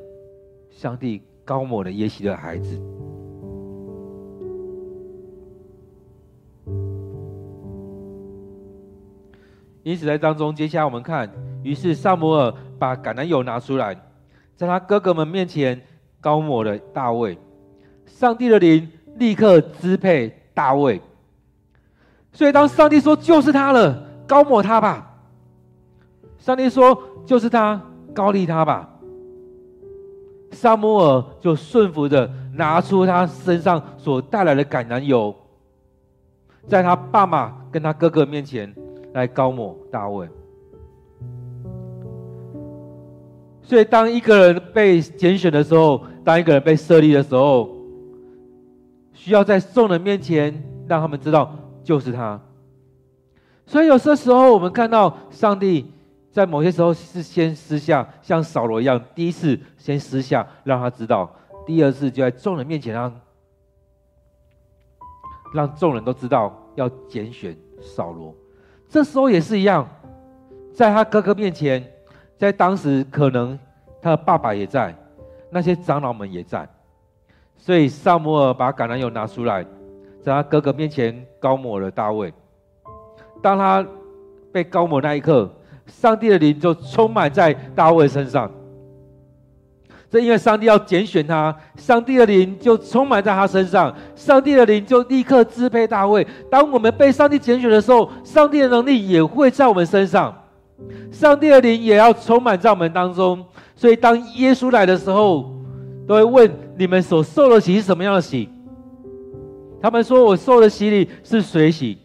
[0.70, 2.82] 上帝膏抹了耶西的孩子。
[9.84, 11.30] 因此在当中，接下来我们看，
[11.64, 14.00] 于是撒母耳把橄榄油拿出来，
[14.56, 15.82] 在他哥哥们面前
[16.22, 17.38] 膏抹了大卫。
[18.06, 21.02] 上帝的灵立刻支配大卫，
[22.32, 25.18] 所以当上帝说就是他了，膏抹他吧。
[26.38, 27.82] 上帝说就是他，
[28.14, 28.88] 高利他吧。
[30.52, 35.34] 撒母耳就顺服的拿出他身上所带来的橄榄油，
[36.68, 38.74] 在他爸妈跟他哥哥面前
[39.14, 40.28] 来高抹大卫。
[43.64, 47.70] 所以当一个人被拣选的时候，当一个人被设立的时候，
[49.14, 50.54] 需要在众人面前
[50.88, 52.38] 让他们知道就是他，
[53.66, 55.94] 所以有些时候我们看到上帝
[56.32, 61.30] 在某些时候是先私下像扫罗一样，第一次先私下让他知道，
[61.66, 63.22] 第二次就在众人面前让
[65.54, 68.34] 让众人都知道要拣选扫罗。
[68.88, 69.86] 这时候也是一样，
[70.74, 71.86] 在他哥哥面前，
[72.38, 73.60] 在当时可能
[74.02, 74.96] 他的爸爸也在，
[75.50, 76.68] 那些长老们也在。
[77.58, 79.64] 所以撒母耳把橄榄油拿出来，
[80.24, 82.34] 在他哥哥面前膏抹了大卫。
[83.42, 83.86] 当他
[84.52, 85.50] 被膏抹那一刻，
[85.88, 88.50] 上帝的灵就充满在大卫身上。
[90.10, 96.28] 这因为上帝要拣选他，上帝的灵就充满在他身上，上帝的灵就立刻支配大卫。
[96.50, 100.36] 当我们被上帝拣选的时候，上帝的能力也会在我们身上，
[101.12, 103.46] 上帝的灵也要充满在我们当中。
[103.74, 105.50] 所以当耶稣来的时候，
[106.06, 108.50] 都会问你们所受的洗是什么样的洗？
[109.82, 111.98] 他们说我受的洗礼是水洗，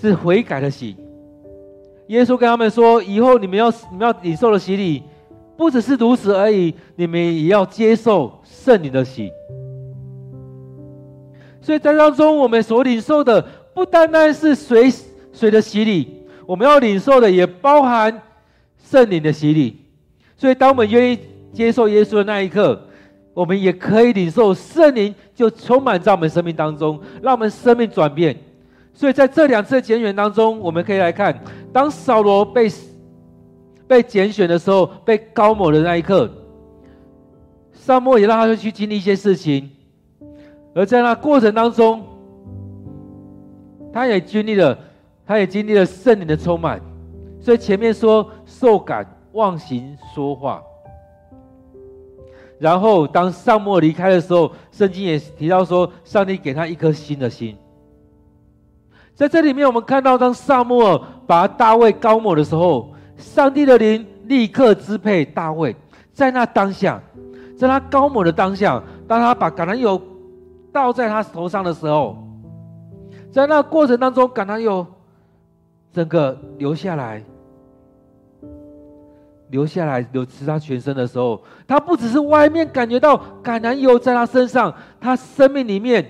[0.00, 0.96] 是悔改的洗。
[2.08, 5.02] 耶稣跟他们说，以后你们要你们要领受的洗礼。
[5.54, 9.30] 不只是如此而已，你们也要接受圣灵的洗。
[11.60, 13.40] 所以在当中，我们所领受的
[13.72, 14.90] 不单单是水
[15.32, 18.22] 水的洗礼，我们要领受的也包含
[18.82, 19.76] 圣灵的洗礼。
[20.36, 21.18] 所以，当我们愿意
[21.52, 22.88] 接受耶稣的那一刻，
[23.32, 28.36] 我们也可以领受圣灵，就充满在我们生命当中，让我们生命转变。
[28.94, 31.38] 所以，在这两次的拣选当中，我们可以来看，
[31.72, 32.70] 当扫罗被。
[33.88, 36.30] 被拣选的时候，被膏抹的那一刻，
[37.74, 39.68] 撒母也让他去经历一些事情，
[40.74, 42.02] 而在那过程当中，
[43.92, 44.78] 他也经历了，
[45.26, 46.80] 他也经历了圣灵的充满。
[47.38, 50.62] 所以前面说受感忘形说话，
[52.58, 57.54] 然后当撒母耳离开的时候，圣经也提到说，上帝给他一颗新的心。
[59.14, 62.90] 在这里面，我们看到当撒母耳把大卫膏抹的时候。
[63.18, 65.76] 上帝的灵立刻支配大卫，
[66.12, 67.00] 在那当下，
[67.56, 70.00] 在他膏抹的当下，当他把橄榄油
[70.72, 72.16] 倒在他头上的时候，
[73.30, 74.84] 在那过程当中，橄榄油
[75.92, 77.22] 整个流下来，
[79.50, 86.04] 流下来流刺他全身的时候，他不只是外面感觉到橄榄油在他身上，他生命里面，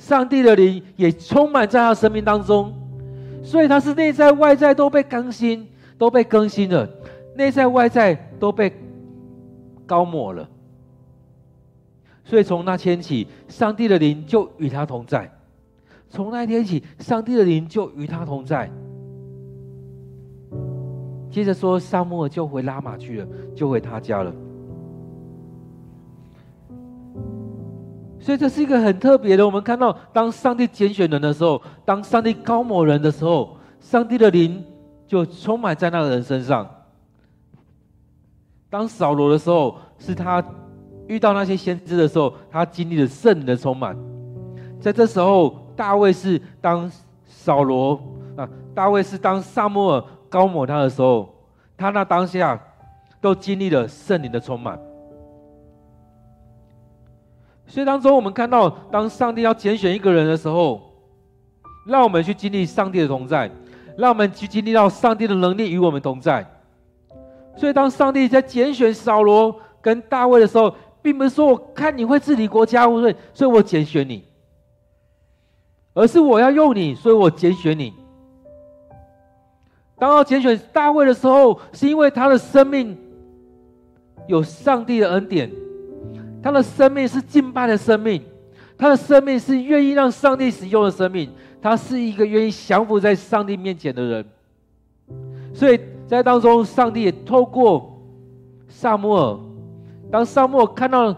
[0.00, 2.74] 上帝的灵也充满在他生命当中，
[3.44, 5.68] 所以他是内在外在都被更新。
[6.00, 6.88] 都被更新了，
[7.36, 8.72] 内在外在都被
[9.84, 10.48] 高抹了，
[12.24, 15.30] 所以从那天起，上帝的灵就与他同在。
[16.08, 18.70] 从那天起，上帝的灵就与他同在。
[21.30, 24.34] 接着说，撒母耳就回拉玛去了，就回他家了。
[28.20, 29.44] 所以这是一个很特别的。
[29.44, 34.64] 我们看到，当上帝拣选人的时候，当上帝膏抹人的时候，上帝的灵。
[35.10, 36.64] 就充满在那个人身上。
[38.68, 40.40] 当扫罗的时候，是他
[41.08, 43.96] 遇到那些先知的时候，他经历了圣灵的充满。
[44.80, 46.88] 在这时候，大卫是当
[47.26, 48.00] 扫罗
[48.36, 51.28] 啊，大卫是当撒母耳膏抹他的时候，
[51.76, 52.56] 他那当下
[53.20, 54.78] 都经历了圣灵的充满。
[57.70, 60.92] 所以当中，我们看到，当上帝要拣选一个人的时候，
[61.86, 63.50] 让我们去经历上帝的同在。
[63.96, 66.46] 让我们去经历到上帝的能力与我们同在。
[67.56, 74.24] 所以，当上帝在拣选扫罗跟大卫的时候，并不是说我看你会治理国家，所以所以我拣选你，
[75.92, 77.92] 而是我要用你，所以我拣选你。
[79.98, 82.96] 当要拣选大卫的时候，是因为他的生命
[84.28, 85.50] 有上帝的恩典，
[86.42, 88.22] 他的生命是敬拜的生命，
[88.78, 91.30] 他的生命是愿意让上帝使用的生命。
[91.62, 94.24] 他是一个愿意降服在上帝面前的人，
[95.52, 98.02] 所以在当中，上帝也透过
[98.66, 99.38] 撒母耳，
[100.10, 101.14] 当撒母耳看到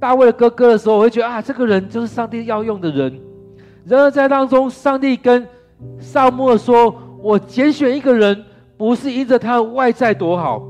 [0.00, 3.20] 大卫的哥哥的时候，我会觉得啊，这个人就是上帝要用的人。
[3.84, 5.46] 然而在当中，上帝跟
[6.00, 6.92] 撒母耳说
[7.22, 8.44] ：“我拣选一个人，
[8.76, 10.66] 不是因着他的外在多好。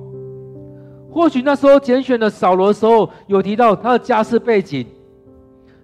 [1.10, 4.86] 或许那时候拣选的扫罗的时候，有提到他的家世背景，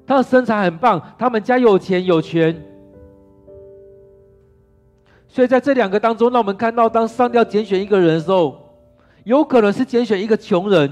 [0.07, 2.57] 他的身材很棒，他们家有钱有权。”
[5.29, 8.57] 所以在这两个当中，让我们看到，当上帝要拣选一个人的时候，
[9.25, 10.91] 有可能是拣选一个穷人，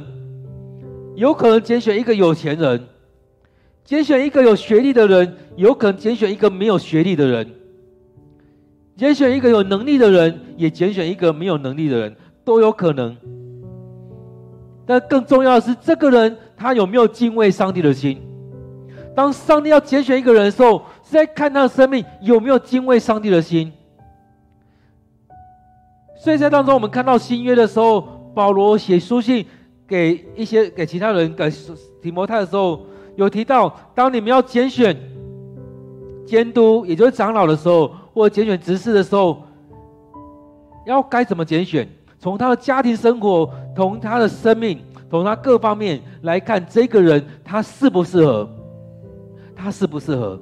[1.15, 2.85] 有可能拣选一个有钱人，
[3.85, 7.49] 拣选一个有学历的人，有可能拣选一个没有学历的人，
[8.97, 12.15] 拣选一个有能力的人，也拣选一个没有能力的人，
[12.45, 13.17] 都有可能。
[14.87, 18.21] 但更重要的是，这个人他有没有敬畏上帝的心？
[19.15, 23.73] 当上帝要拣选一个人的时候，是在看他的生命有没有敬畏上帝的心。
[26.19, 28.01] 所以在当中，我们看到新约的时候，
[28.35, 29.47] 保罗写书信
[29.87, 31.51] 给一些给其他人，给
[32.03, 34.97] 提摩太的时候，有提到，当你们要拣选
[36.27, 39.43] 监督，也就是长老的时候，或者拣选执事的时候，
[40.87, 41.89] 要该怎么拣选？
[42.25, 48.49] 从他的家庭生活，从他的生命，从他各方面来看，这个人他适不适合？
[49.55, 50.41] 他适不适合？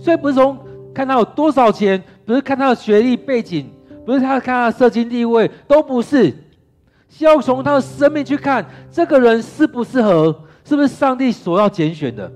[0.00, 0.58] 所以不是从
[0.94, 3.70] 看他有多少钱，不是看他的学历背景，
[4.06, 6.34] 不是他看他的社经地位，都不是，
[7.10, 10.34] 需要从他的生命去看这个人适不适合，
[10.64, 12.32] 是不是上帝所要拣选的。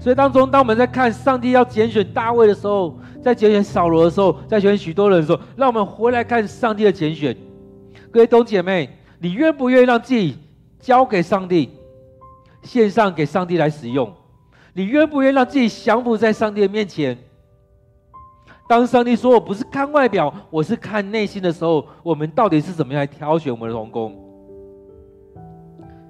[0.00, 7.36] 所以当中，当我们在看上帝要拣选大卫的时候，在拣选扫罗的时候，在选许多人的时候，让我们回来看上帝的拣选。
[8.12, 8.88] 各位弟兄姐妹，
[9.18, 10.38] 你愿不愿意让自己
[10.78, 11.70] 交给上帝，
[12.62, 14.12] 献上给上帝来使用？
[14.72, 17.18] 你愿不愿意让自己降服在上帝的面前？
[18.68, 24.27] 当上帝说我不是看外表，我是看内心的时候，我们到底是怎么样来挑选我们的同工？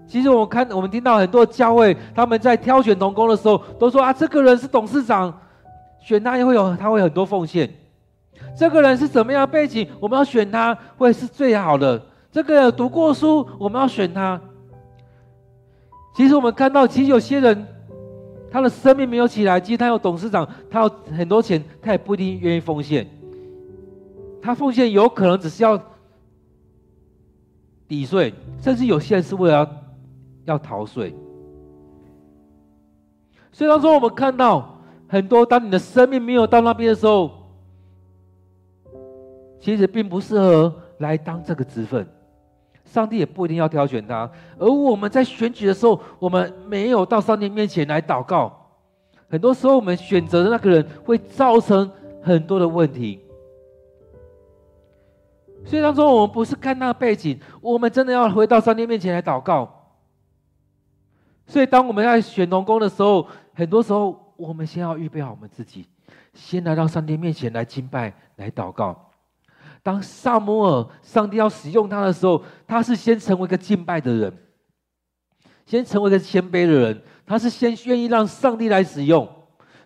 [0.08, 5.38] 其实我看，我们听到很多教会，他们在挑选童工的时候，都说啊，这个人是董事长，
[6.00, 7.70] 选他也会有，他会很多奉献。
[8.56, 12.02] 这个人是怎么样背景，我们要选他会是最好的。
[12.32, 14.40] 这个读过书，我们要选他。
[16.16, 17.66] 其实我们看到，其实有些人，
[18.50, 23.06] 他的生命没有起来，其实他有董事长，他有很多钱，他也不一定愿意奉献。
[24.40, 25.78] 他奉献有可能只是要
[27.86, 28.32] 抵税，
[28.62, 29.68] 甚至有些人是为了
[30.48, 30.58] 要。
[30.58, 31.14] 逃税，
[33.52, 34.78] 所以当中我们看到
[35.08, 37.30] 很多，当你的生命没有到那边的时候，
[39.60, 42.06] 其实并不适合来当这个职分。
[42.84, 48.50] 上帝也不一定要挑选他，而我们在选举的时候，我们没有到上帝面前来祷告，
[49.28, 51.90] 很多时候我们选择的那个人会造成
[52.22, 53.20] 很多的问题。
[55.64, 59.77] 所以当中我们不是看那个背景，我们真的要回到上帝面前来祷告。
[61.48, 65.88] 所以，当我们在选童工的时候，很多时候我们先要预备好我们自己，
[66.34, 69.10] 先来到上帝面前来敬拜、来祷告。
[69.82, 74.36] 当撒母耳上帝要使用他的时候，他是先成为一个敬拜的人，
[75.64, 79.26] 先成为一个谦卑的人，他是先愿意让上帝来使用。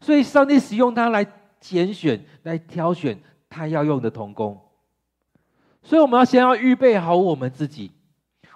[0.00, 1.24] 所以，上帝使用他来
[1.60, 3.16] 拣选、来挑选
[3.48, 4.60] 他要用的童工。
[5.84, 7.92] 所以，我们要先要预备好我们自己。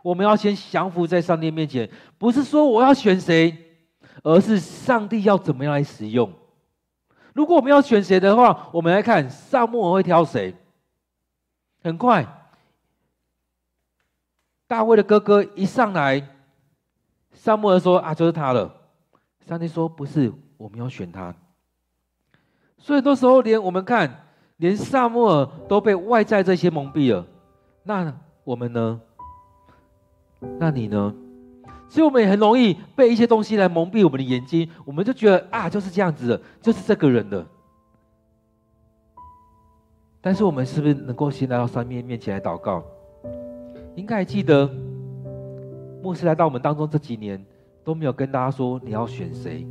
[0.06, 3.52] 我们要先降服在上帝面前，不是说我要选谁，
[4.22, 6.32] 而是上帝要怎么样来使用。
[7.34, 10.54] 如果我们要选谁的话，我们来看撒母耳会挑谁。
[11.82, 12.24] 很快，
[14.68, 16.24] 大卫的哥哥一上来，
[17.32, 18.72] 撒母耳说：“啊，就是他了。”
[19.44, 21.34] 上帝说：“不是，我们要选他。”
[22.78, 24.28] 所以很多时候，连我们看，
[24.58, 27.26] 连撒母耳都被外在这些蒙蔽了。
[27.82, 29.00] 那我们呢？
[30.58, 31.14] 那你呢？
[31.88, 37.46] 所以我们也很容易被一些东西来蒙蔽我们的眼睛，我们就觉得啊，就是这样子的，就是这个人的。
[40.20, 42.82] 但是我们是不是能够先来到上帝面前来祷告？
[43.94, 44.68] 应该还记得，
[46.02, 47.40] 牧师来到我们当中这几年
[47.84, 49.64] 都没有跟大家说你要选谁，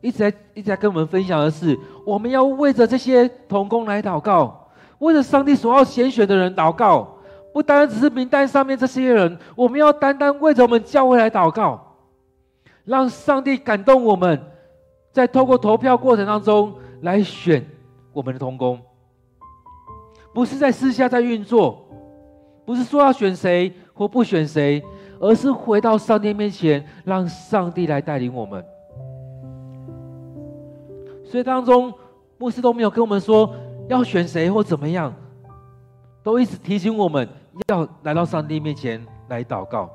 [0.00, 1.76] 一直在一直在跟我们分享的是，
[2.06, 4.68] 我们要为着这些童工来祷告，
[5.00, 7.15] 为着上帝所要拣选的人祷告。
[7.56, 11.96] 不单只是名单上面这些人，我们要单单为着我们教会来祷告，
[12.84, 14.38] 让上帝感动我们，
[15.10, 17.64] 在透过投票过程当中来选
[18.12, 18.78] 我们的同工，
[20.34, 21.82] 不是在私下在运作，
[22.66, 24.84] 不是说要选谁或不选谁，
[25.18, 28.62] 而是回到上帝面前，让上帝来带领我们。
[31.24, 31.90] 所以当中
[32.36, 33.50] 牧师都没有跟我们说
[33.88, 35.10] 要选谁或怎么样，
[36.22, 37.26] 都一直提醒我们。
[37.68, 39.90] 要来到上帝面前来祷告，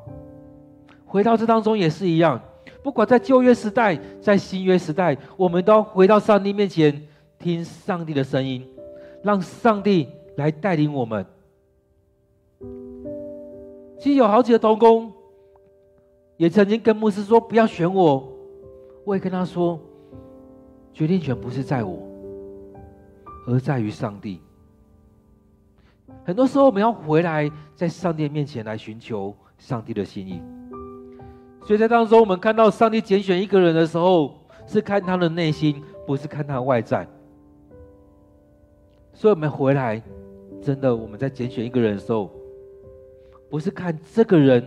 [1.05, 2.41] 回到这当中也是一样。
[2.84, 7.07] 不管在旧约时代，在新约时代，我们都回到上帝面前，
[7.38, 8.68] 听上帝的声音，
[9.24, 10.07] 让上帝
[10.38, 11.26] 来带领我们。
[13.99, 15.12] 其实有好几个同工，
[16.38, 18.28] 也曾经跟牧师说：“不要选我。”
[19.05, 19.80] 我也跟他说
[20.93, 21.99] ：“决定权不是在我，
[23.47, 24.41] 而在于上帝。”
[26.24, 30.41] 很多时候，我们要回来在上帝面前来寻求上帝的心意。
[31.63, 34.36] 所以在当中，我们看到上帝拣选一个人的时候，
[34.67, 37.07] 是看他的内心，不是看他外在。
[39.13, 40.01] 所以，我们回来，
[40.61, 42.32] 真的我们在拣选一个人的时候，
[43.49, 44.65] 不是看这个人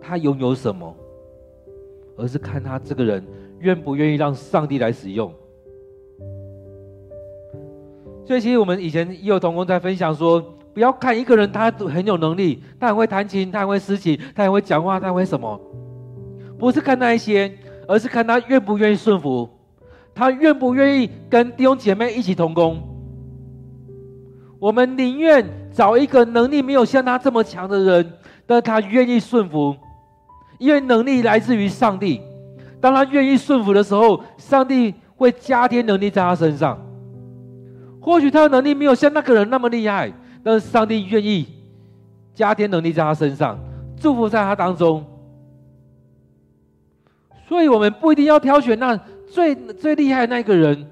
[0.00, 0.94] 他拥有什么，
[2.16, 3.24] 而是看他这个人
[3.60, 5.32] 愿不愿意让上帝来使用。
[8.26, 10.42] 所以，其实我们以前也有同工在分享说，
[10.74, 15.60] 不要看一个人，他很有能力，他很会弹琴，他很会诗琴，他很会讲话，他会什么？
[16.58, 17.52] 不是看那一些，
[17.86, 19.48] 而是看他愿不愿意顺服，
[20.12, 22.82] 他愿不愿意跟弟兄姐妹一起同工。
[24.58, 28.12] 我们宁愿找一个能力没有像他这么强的人，
[28.44, 29.76] 但他愿意顺服，
[30.58, 32.20] 因为能力来自于上帝。
[32.80, 36.76] 当他愿意顺服的时候，上帝会加添能力在他身上。
[38.06, 40.12] 或许他的能力没有像那个人那么厉害，
[40.44, 41.44] 但是上帝愿意
[42.32, 43.58] 加添能力在他身上，
[43.96, 45.04] 祝福在他当中。
[47.48, 48.96] 所以，我们不一定要挑选那
[49.28, 50.88] 最最厉害的那个人，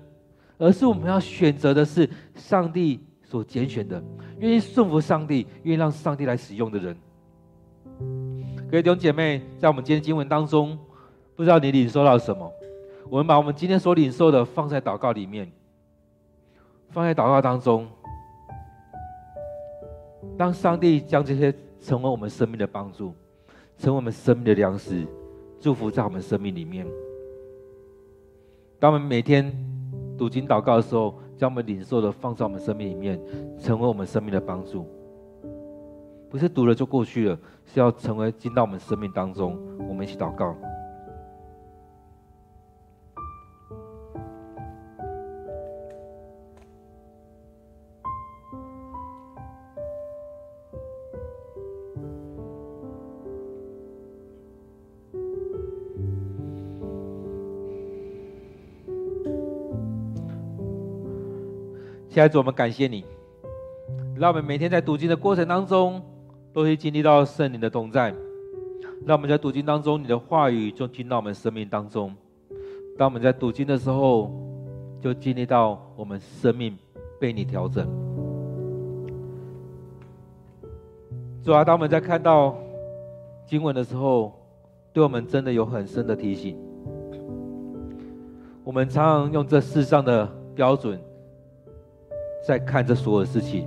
[0.58, 4.02] 而是我们要选择的是上帝所拣选的，
[4.40, 6.96] 愿意顺服上帝，愿意让上帝来使用的人。
[8.68, 10.76] 各位弟兄姐妹，在我们今天经文当中，
[11.36, 12.52] 不知道你领受到什么？
[13.08, 15.48] 我们把我们今天所领受的放在祷告里面，
[16.94, 17.88] 放在祷告当中，
[20.38, 23.12] 当上帝将这些成为我们生命的帮助，
[23.76, 25.04] 成为我们生命的粮食。
[25.58, 26.86] 祝福在我们生命里面。
[28.78, 29.52] 当我们每天
[30.16, 33.20] 读经祷告的时候，将我们领受的放在我们生命里面，
[33.58, 34.86] 成为我们生命的帮助。
[36.30, 39.58] 不是读了就过去了，是要成为进到我们生命当中。
[39.88, 40.54] 我们一起祷告。
[62.14, 63.04] 亲爱的主，我们感谢你，
[64.14, 66.00] 让我们每天在读经的过程当中，
[66.52, 68.14] 都会经历到圣灵的同在。
[69.04, 72.14] 让我们在读经当中，你的话语就进到我们生命当中。
[72.96, 74.30] 当我们在读经的时候，
[75.00, 76.78] 就经历到我们生命
[77.18, 77.84] 被你调整。
[81.42, 82.56] 主啊，当我们在看到
[83.44, 84.32] 经文的时候，
[84.92, 86.56] 对我们真的有很深的提醒。
[88.62, 90.96] 我们常常用这世上的标准。
[92.46, 93.66] 在看这所有事情，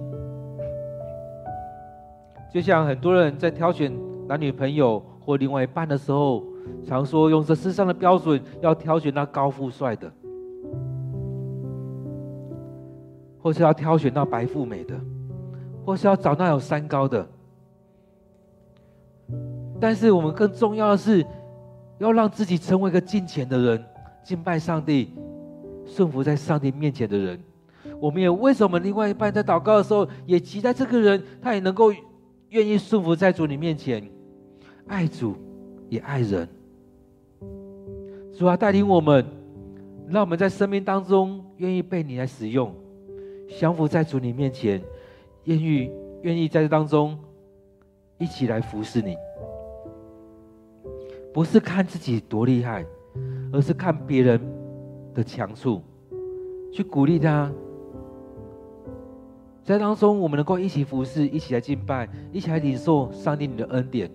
[2.54, 3.92] 就像很多人在挑选
[4.28, 6.44] 男女朋友或另外一半的时候，
[6.86, 10.12] 常说用这世上的标准要挑选那高富帅的，
[13.42, 14.96] 或是要挑选那白富美的，
[15.84, 17.28] 或是要找那有三高的。
[19.80, 21.26] 但是我们更重要的是，
[21.98, 23.84] 要让自己成为一个敬虔的人，
[24.24, 25.14] 敬拜上帝、
[25.86, 27.40] 顺服在上帝面前的人。
[28.00, 31.92] 我们也为什么另外一半在祷告的时候，也期待这个人他也能够
[32.50, 34.08] 愿意顺服在主你面前，
[34.88, 35.36] 爱主
[35.90, 36.48] 也爱人。
[38.38, 39.26] 主啊，带领我们，
[40.08, 42.72] 让我们在生命当中愿意被你来使用，
[43.60, 44.80] 降服在主你面前，
[45.46, 45.90] 愿意
[46.22, 47.18] 愿意在这当中
[48.20, 49.16] 一起来服侍你。
[51.34, 52.86] 不是看自己多厉害，
[53.52, 54.40] 而是看别人
[55.16, 55.82] 的强处，
[56.72, 57.52] 去鼓励他。
[59.68, 64.10] 在当中，我们能够一起服侍，一起来敬拜，一起来领受上帝你的恩典。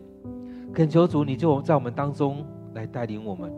[0.73, 2.43] 恳求主，你就在我们当中
[2.73, 3.53] 来带领我们。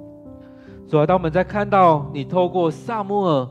[0.89, 3.49] 主啊，当我们在看到你透过撒母耳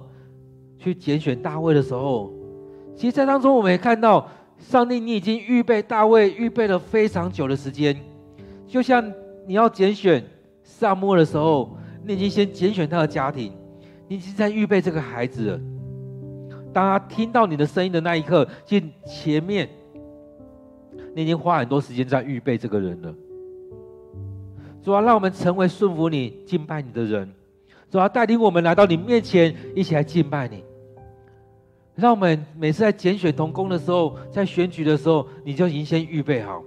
[0.78, 2.34] 去拣选大卫的时候，
[2.98, 4.28] 其实，在当中我们也看到，
[4.58, 7.96] 上帝你已经预备大卫，预备了非常久的时间。
[8.68, 9.10] 就像
[9.48, 10.22] 你要拣选
[10.64, 13.54] 撒母耳的时候，你已经先拣选他的家庭，
[14.10, 15.60] 你已经在预备这个孩子了。
[16.74, 19.70] 当他听到你的声音的那一刻，其实前面
[21.16, 23.14] 你已经花很多时间在预备这个人了。
[24.84, 27.32] 主啊，让我们成为顺服你、敬拜你的人。
[27.90, 30.64] 主啊，带领我们来到你面前，一起来敬拜你。
[31.96, 36.62] 让我们每次在拣选同工的时候，在选举的时候，你就已经先预备好。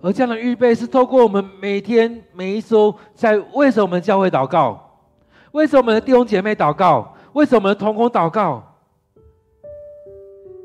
[0.00, 4.98] 而这样的预备是透过我们每天每一周在为什么我们教会祷告，
[5.52, 7.13] 为什么我们的弟兄姐妹祷告。
[7.34, 8.62] 为什么同工祷告？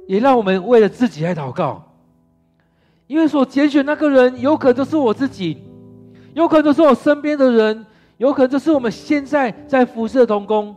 [0.07, 1.83] 也让我们为了自己来祷告，
[3.05, 5.61] 因为所拣选那个人，有可能就是我自己，
[6.33, 7.85] 有可能是我身边的人，
[8.17, 10.75] 有可能就是我们现在在服侍的同工，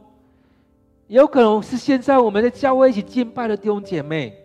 [1.07, 4.37] 有可能是现在我们在教会一起敬拜的弟兄姐妹。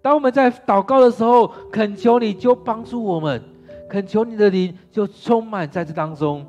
[0.00, 3.42] 当我们在祷告的时候，恳求你就帮助我们，
[3.88, 6.46] 恳求你的灵就充满在这当中。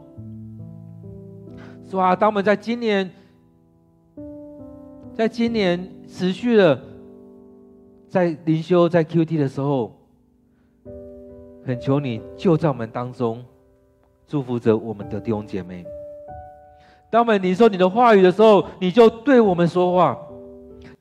[1.89, 2.16] 是吧？
[2.16, 3.10] 当我们在今年。
[5.20, 6.82] 在今年持续的
[8.07, 9.93] 在灵修、在 QT 的时候，
[11.65, 13.43] 恳求你就在我们当中
[14.26, 15.84] 祝福着我们的弟兄姐妹。
[17.09, 20.17] 当我们领受你的话语的时候，你就对我们说话，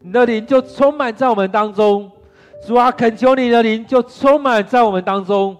[0.00, 2.10] 你的灵就充满在我们当中。
[2.66, 5.56] 主啊，恳求你的灵就充满在我们当中。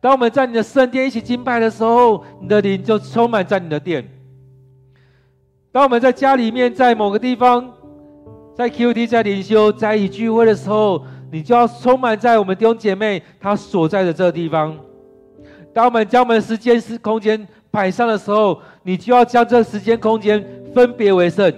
[0.00, 4.04] 当我们在你的圣殿一起敬拜的时候，你的灵就充满在你的殿。
[5.70, 7.72] 当我们在家里面，在某个地方。
[8.56, 14.76] 在 QT 在灵修在一聚会的时候，你就要充满在我们弟兄姐妹他所在的这个地方。
[15.72, 21.52] 当我们将我们时间、时空间摆上的时候，你就要将这时间、空间分别为圣，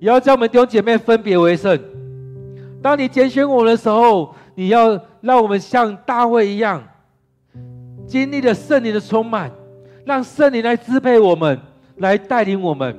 [0.00, 1.78] 也要将我们弟兄姐妹分别为圣。
[2.82, 6.82] 当你拣选我的时候，你要让我们像大卫一样，
[8.04, 9.48] 经历了圣灵的充满，
[10.04, 11.56] 让圣灵来支配我们，
[11.98, 12.98] 来带领我们，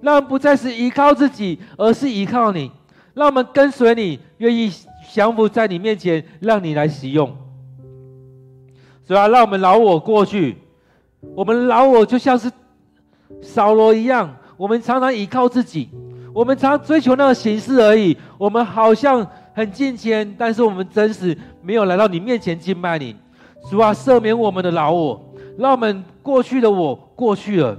[0.00, 2.70] 让我们不再是依靠自己，而是依靠你。
[3.14, 4.72] 让我们跟随你，愿意
[5.12, 7.36] 降服在你面前，让你来使用。
[9.06, 10.56] 主啊，让我们老我过去，
[11.34, 12.50] 我们老我就像是
[13.42, 15.88] 扫罗一样，我们常常依靠自己，
[16.32, 18.16] 我们常常追求那个形式而已。
[18.38, 23.16] 我们好像很敬虔，但是我们真实没有来到你面前敬拜你。
[23.68, 25.20] 主啊，赦免我们的老我，
[25.58, 27.76] 让我们过去的我过去了，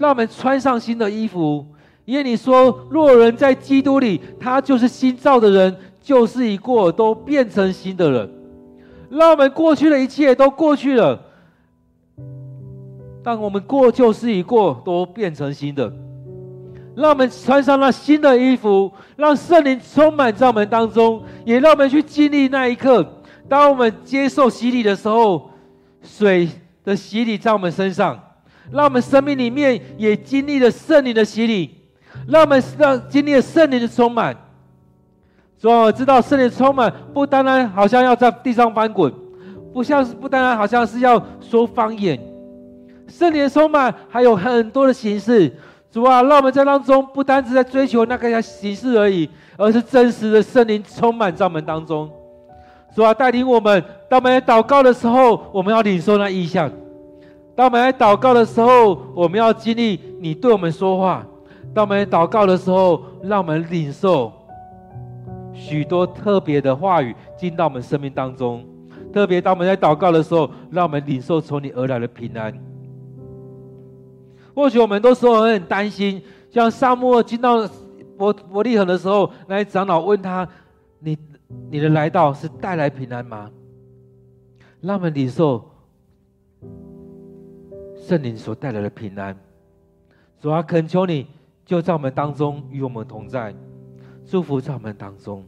[0.00, 1.64] 让我们穿上新的衣服。
[2.06, 8.28] 因为你说，若人在基督里，他就是新造的人，旧事已过，都变成新的人。
[9.10, 11.20] 让我们过去的一切都过去了，
[13.22, 15.92] 当我们过旧事已过，都变成新的。
[16.96, 23.06] 让我们穿上那新的衣服，让圣灵充满在我们当中，也让我们去经历那一刻，
[23.48, 25.50] 当我们接受洗礼的时候，
[26.02, 26.48] 水
[26.82, 28.18] 的洗礼在我们身上，
[28.72, 31.76] 让我们生命里面也经历了圣灵的洗礼。
[32.28, 34.36] 让我们让经历了圣灵的充满，
[35.58, 39.12] 主啊，我知道圣灵充满不单单好像要在地上翻滚，
[39.72, 42.20] 不像是不单单好像是要说方言，
[43.08, 45.50] 圣灵充满还有很多的形式。
[45.90, 52.08] 主啊，让我们在当中不单只在追求那个形式而已，而是真实的圣灵充满在我们当中。
[52.94, 56.68] 主啊，带领我们，当我们祷告的时候，我们要领受那异象；
[57.60, 61.22] 当我们来祷告的时候，我们要经历你对我们说话。
[61.74, 64.32] 当我们祷告的时候，让我们领受
[65.52, 68.64] 许多特别的话语进到我们生命当中。
[69.12, 72.50] 特别当我们在祷告的时候，让我们领受从你而来的平安。
[74.54, 77.68] 或许我们都说很担心，像撒母耳进到
[78.16, 80.48] 伯伯利恒的时候，那长老问他
[80.98, 81.14] ：“你
[81.70, 83.50] 你的来到是带来平安吗？”
[84.80, 85.69] 让我们领受
[88.10, 89.36] 圣灵所带来的平安。
[90.40, 91.28] 主啊，恳求你。
[91.64, 93.54] 就在我们当中，与我们同在，
[94.26, 95.44] 祝福在我们当中。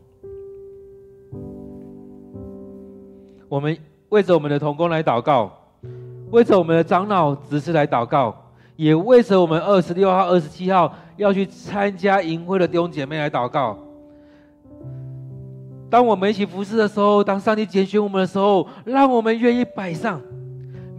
[3.48, 3.76] 我们
[4.10, 5.50] 为着我们的童工来祷告，
[6.30, 8.32] 为着我们的长老执事来祷告，
[8.76, 13.76] 也为着我们二十六号、二十七号要去参加营会的弟兄姐妹来祷告。
[15.90, 20.20] 当我们一起服侍的时候，当上帝拣选我们的时候，让我们愿意摆上，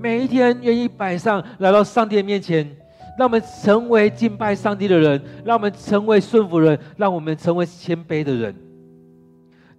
[0.03, 2.69] 每一天愿意摆上，来到上帝的面前。
[3.17, 8.53] 让我们成为敬拜上帝的人，让我们成为顺服人，让我们成为谦卑的人。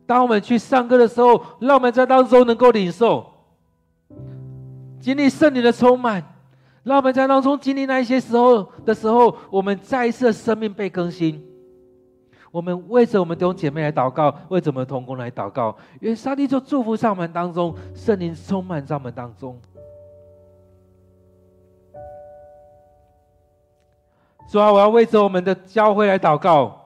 [0.06, 3.26] 当我们去上课的时候，让我们在当中能够领受、
[4.98, 6.22] 经历圣灵的充满；
[6.84, 11.44] 让我们在当中经历那一些时候的时候，我们再一次的生命被更新。
[12.52, 19.60] 我们为着我们弟兄姐妹来祷告，为着我们同工来祷告，愿上帝就祝福在我们当中，圣灵充满在我们当中。
[24.46, 26.80] 主啊，我要为着我们的教会来祷告。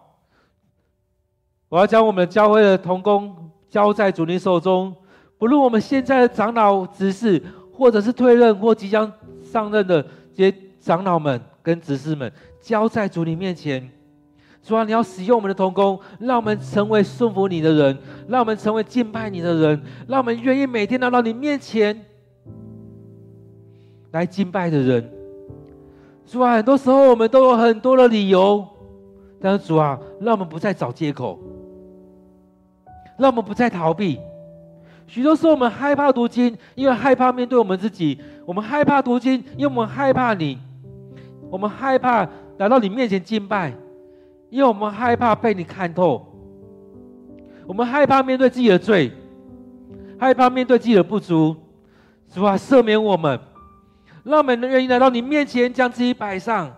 [1.69, 4.95] 我要将我们的教会的同工交在主你手中。
[5.37, 7.43] 不论我们现在的长老、执事，
[7.73, 10.03] 或者是退任或即将上任的
[10.35, 13.87] 这些长老们跟执事们，交在主你面前。
[14.63, 17.99] 主啊，你要使用我们的同工，让我们成为顺服你的人，
[18.29, 22.05] 让我们成为敬拜你的人，让我们愿意每天来到你面前
[24.13, 25.18] 来敬拜的人。
[26.31, 28.63] 主啊，很多时候我们都有很多的理由，
[29.41, 31.39] 但是主啊，让我们不再找借口，
[33.17, 34.21] 让我们不再逃避。
[35.07, 40.59] 许多时候我们害怕读经，因为害怕面对我们自己；我们害怕读经，因为我们害怕你；
[41.51, 43.73] 我们害怕来到你面前敬拜，
[44.51, 46.21] 因为我们害怕被你看透；
[47.67, 49.11] 我们害怕面对自己的罪，
[50.19, 51.57] 害怕面对自己的不足。
[52.31, 53.41] 主啊，赦免我们。
[54.29, 56.71] 让我们愿意来到你面前，将自己摆上，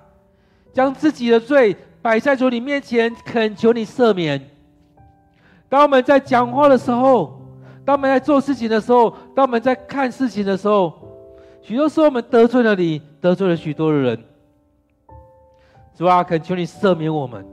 [0.72, 4.40] 将自己的罪摆在主你面前，恳求你赦免。
[5.68, 7.42] 当我们在讲话的时候，
[7.84, 10.92] 当我们在做事情的时候，当我们在看事情的时候，
[11.61, 14.24] 许多时候我们得罪了你，得罪了许多的人。
[15.96, 17.44] 主啊，恳求你赦免我们。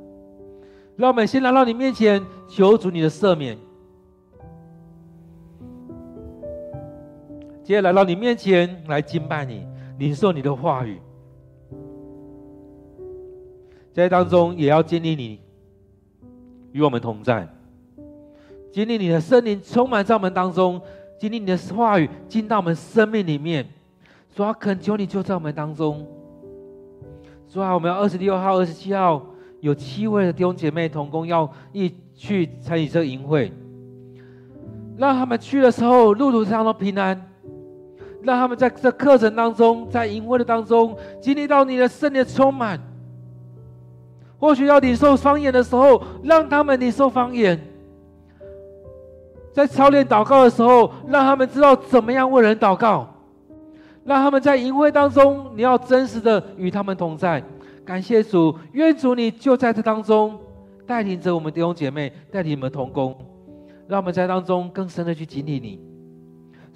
[0.95, 3.57] 让我们先来到你面前，求主你的赦免。
[7.63, 9.65] 接着来到你面前来敬拜你。
[9.97, 10.99] 领受你的话语，
[13.93, 15.39] 在当中也要经历你
[16.71, 17.47] 与我们同在，
[18.71, 20.79] 经历你的圣灵充满在我们当中，
[21.19, 23.67] 经历你的话语进到我们生命里面。
[24.35, 26.05] 主啊，恳求你就在我们当中。
[27.49, 29.25] 主啊，我们二十六号、二十七号
[29.61, 33.51] 有七位的弟兄姐妹同工要一去参与这个营会，
[34.95, 37.19] 让他们去的时候路途上都平安，
[38.21, 42.79] 让他们在这课程当中，在营会的当中经历到你的圣灵充满。
[44.39, 47.57] 或许要领受方言的时候，让他们领受方言；
[49.51, 53.07] 在操练祷告的时候，让他们知道怎么样为人祷告；
[54.03, 57.43] 让他们在营会当中，你要真实的与他们同在。
[57.83, 60.37] 感谢主，愿主你就在这当中
[60.85, 63.15] 带领着我们弟兄姐妹，带领我们同工，
[63.87, 65.86] 让我们在当中更深的去经历你。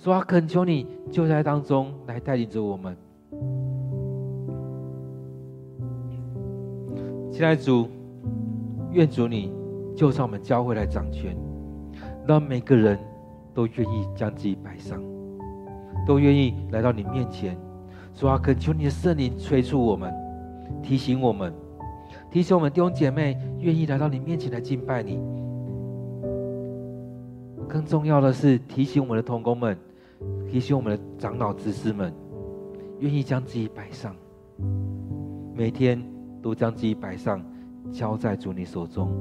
[0.04, 2.98] 说啊，恳求你就在当中来带领着我们。
[7.32, 7.88] 亲爱的主，
[8.92, 9.54] 愿主你
[9.96, 11.38] 就上我们教会来掌权，
[12.28, 12.98] 让每个人
[13.54, 15.00] 都愿意将自己摆上，
[16.08, 17.56] 都愿意来到你面前。
[18.16, 20.12] 主啊，恳求你的圣灵催促我们，
[20.82, 21.54] 提醒我们，
[22.32, 25.20] 提醒我们弟兄姐妹愿意来到你面前来敬拜你。
[27.70, 29.78] 更重要的是，提醒我们的同工们，
[30.50, 32.14] 提醒我们的长老执事们，
[33.00, 34.16] 愿意将自己摆上，
[35.56, 36.02] 每天。
[36.44, 37.40] 都将自己摆上，
[37.92, 39.12] 交在主你手中。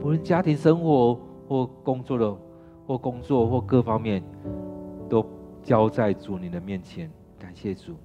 [0.00, 1.14] 不论家庭生活
[1.46, 2.34] 或工作的，
[2.86, 4.24] 或工作或各方面，
[5.10, 5.22] 都
[5.62, 7.10] 交在主你的面前。
[7.38, 7.96] 感谢主。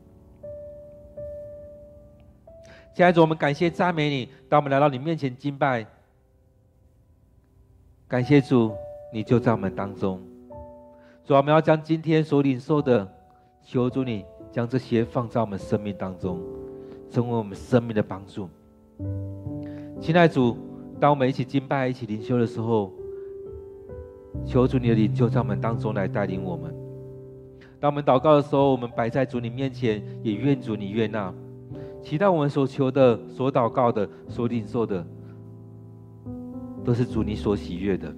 [2.93, 5.87] 亲爱的主，我们感谢赞美你，当我们来到你面前敬拜。
[8.09, 8.73] 感谢主，
[9.13, 10.21] 你就在我们当中。
[11.27, 13.05] 主要，我们要将今天所领受的，
[13.61, 16.39] 求主你将这些放在我们生命当中。
[17.09, 18.49] 成为我们生命的帮助，
[20.01, 20.57] 亲爱主，
[20.99, 22.91] 当我们一起敬拜、一起灵修的时候，
[24.45, 26.75] 求主你的灵就在我们当中来带领我们。
[27.79, 31.33] 当我们祷告的时候，我们摆在主你面前，也愿主你悦纳，
[32.03, 35.05] 期待我们所求的、所祷告的、所领受的，
[36.83, 38.13] 都是主你所喜悦的。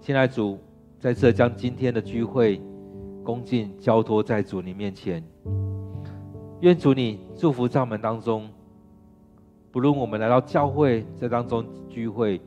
[0.00, 0.58] 亲爱主，
[0.98, 2.60] 在这将今天的聚会
[3.22, 5.22] 恭敬交托在主你面前。
[6.60, 8.48] 愿主你祝福在我们当中，
[9.70, 12.40] 不论我们来到教会这当中聚会，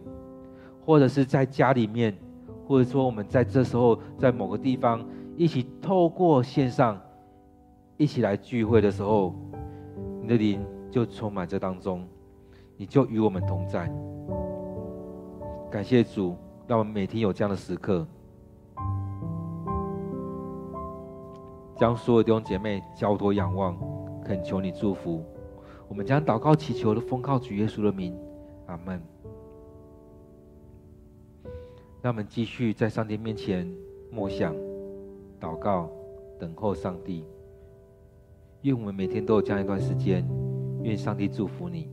[0.85, 2.13] 或者是在家里面，
[2.67, 5.01] 或者说我们在这时候在某个地方
[5.37, 6.99] 一起透过线上
[7.95, 9.33] 一起来聚会的时候，
[10.21, 12.05] 你的灵就充满这当中，
[12.75, 13.89] 你就与我们同在。
[15.71, 16.35] 感谢主，
[16.67, 18.05] 让我们每天有这样的时刻，
[21.82, 23.75] 将所有弟兄姐妹交托仰望。
[24.23, 25.25] 恳求你祝福，
[25.88, 28.15] 我们将祷告祈求的奉靠主耶稣的名，
[28.67, 29.01] 阿门。
[32.03, 33.67] 让我们继续在上帝面前
[34.11, 34.55] 默想、
[35.39, 35.89] 祷告、
[36.38, 37.25] 等候上帝。
[38.61, 40.23] 愿我们每天都有这样一段时间，
[40.84, 41.89] 愿上帝祝福你。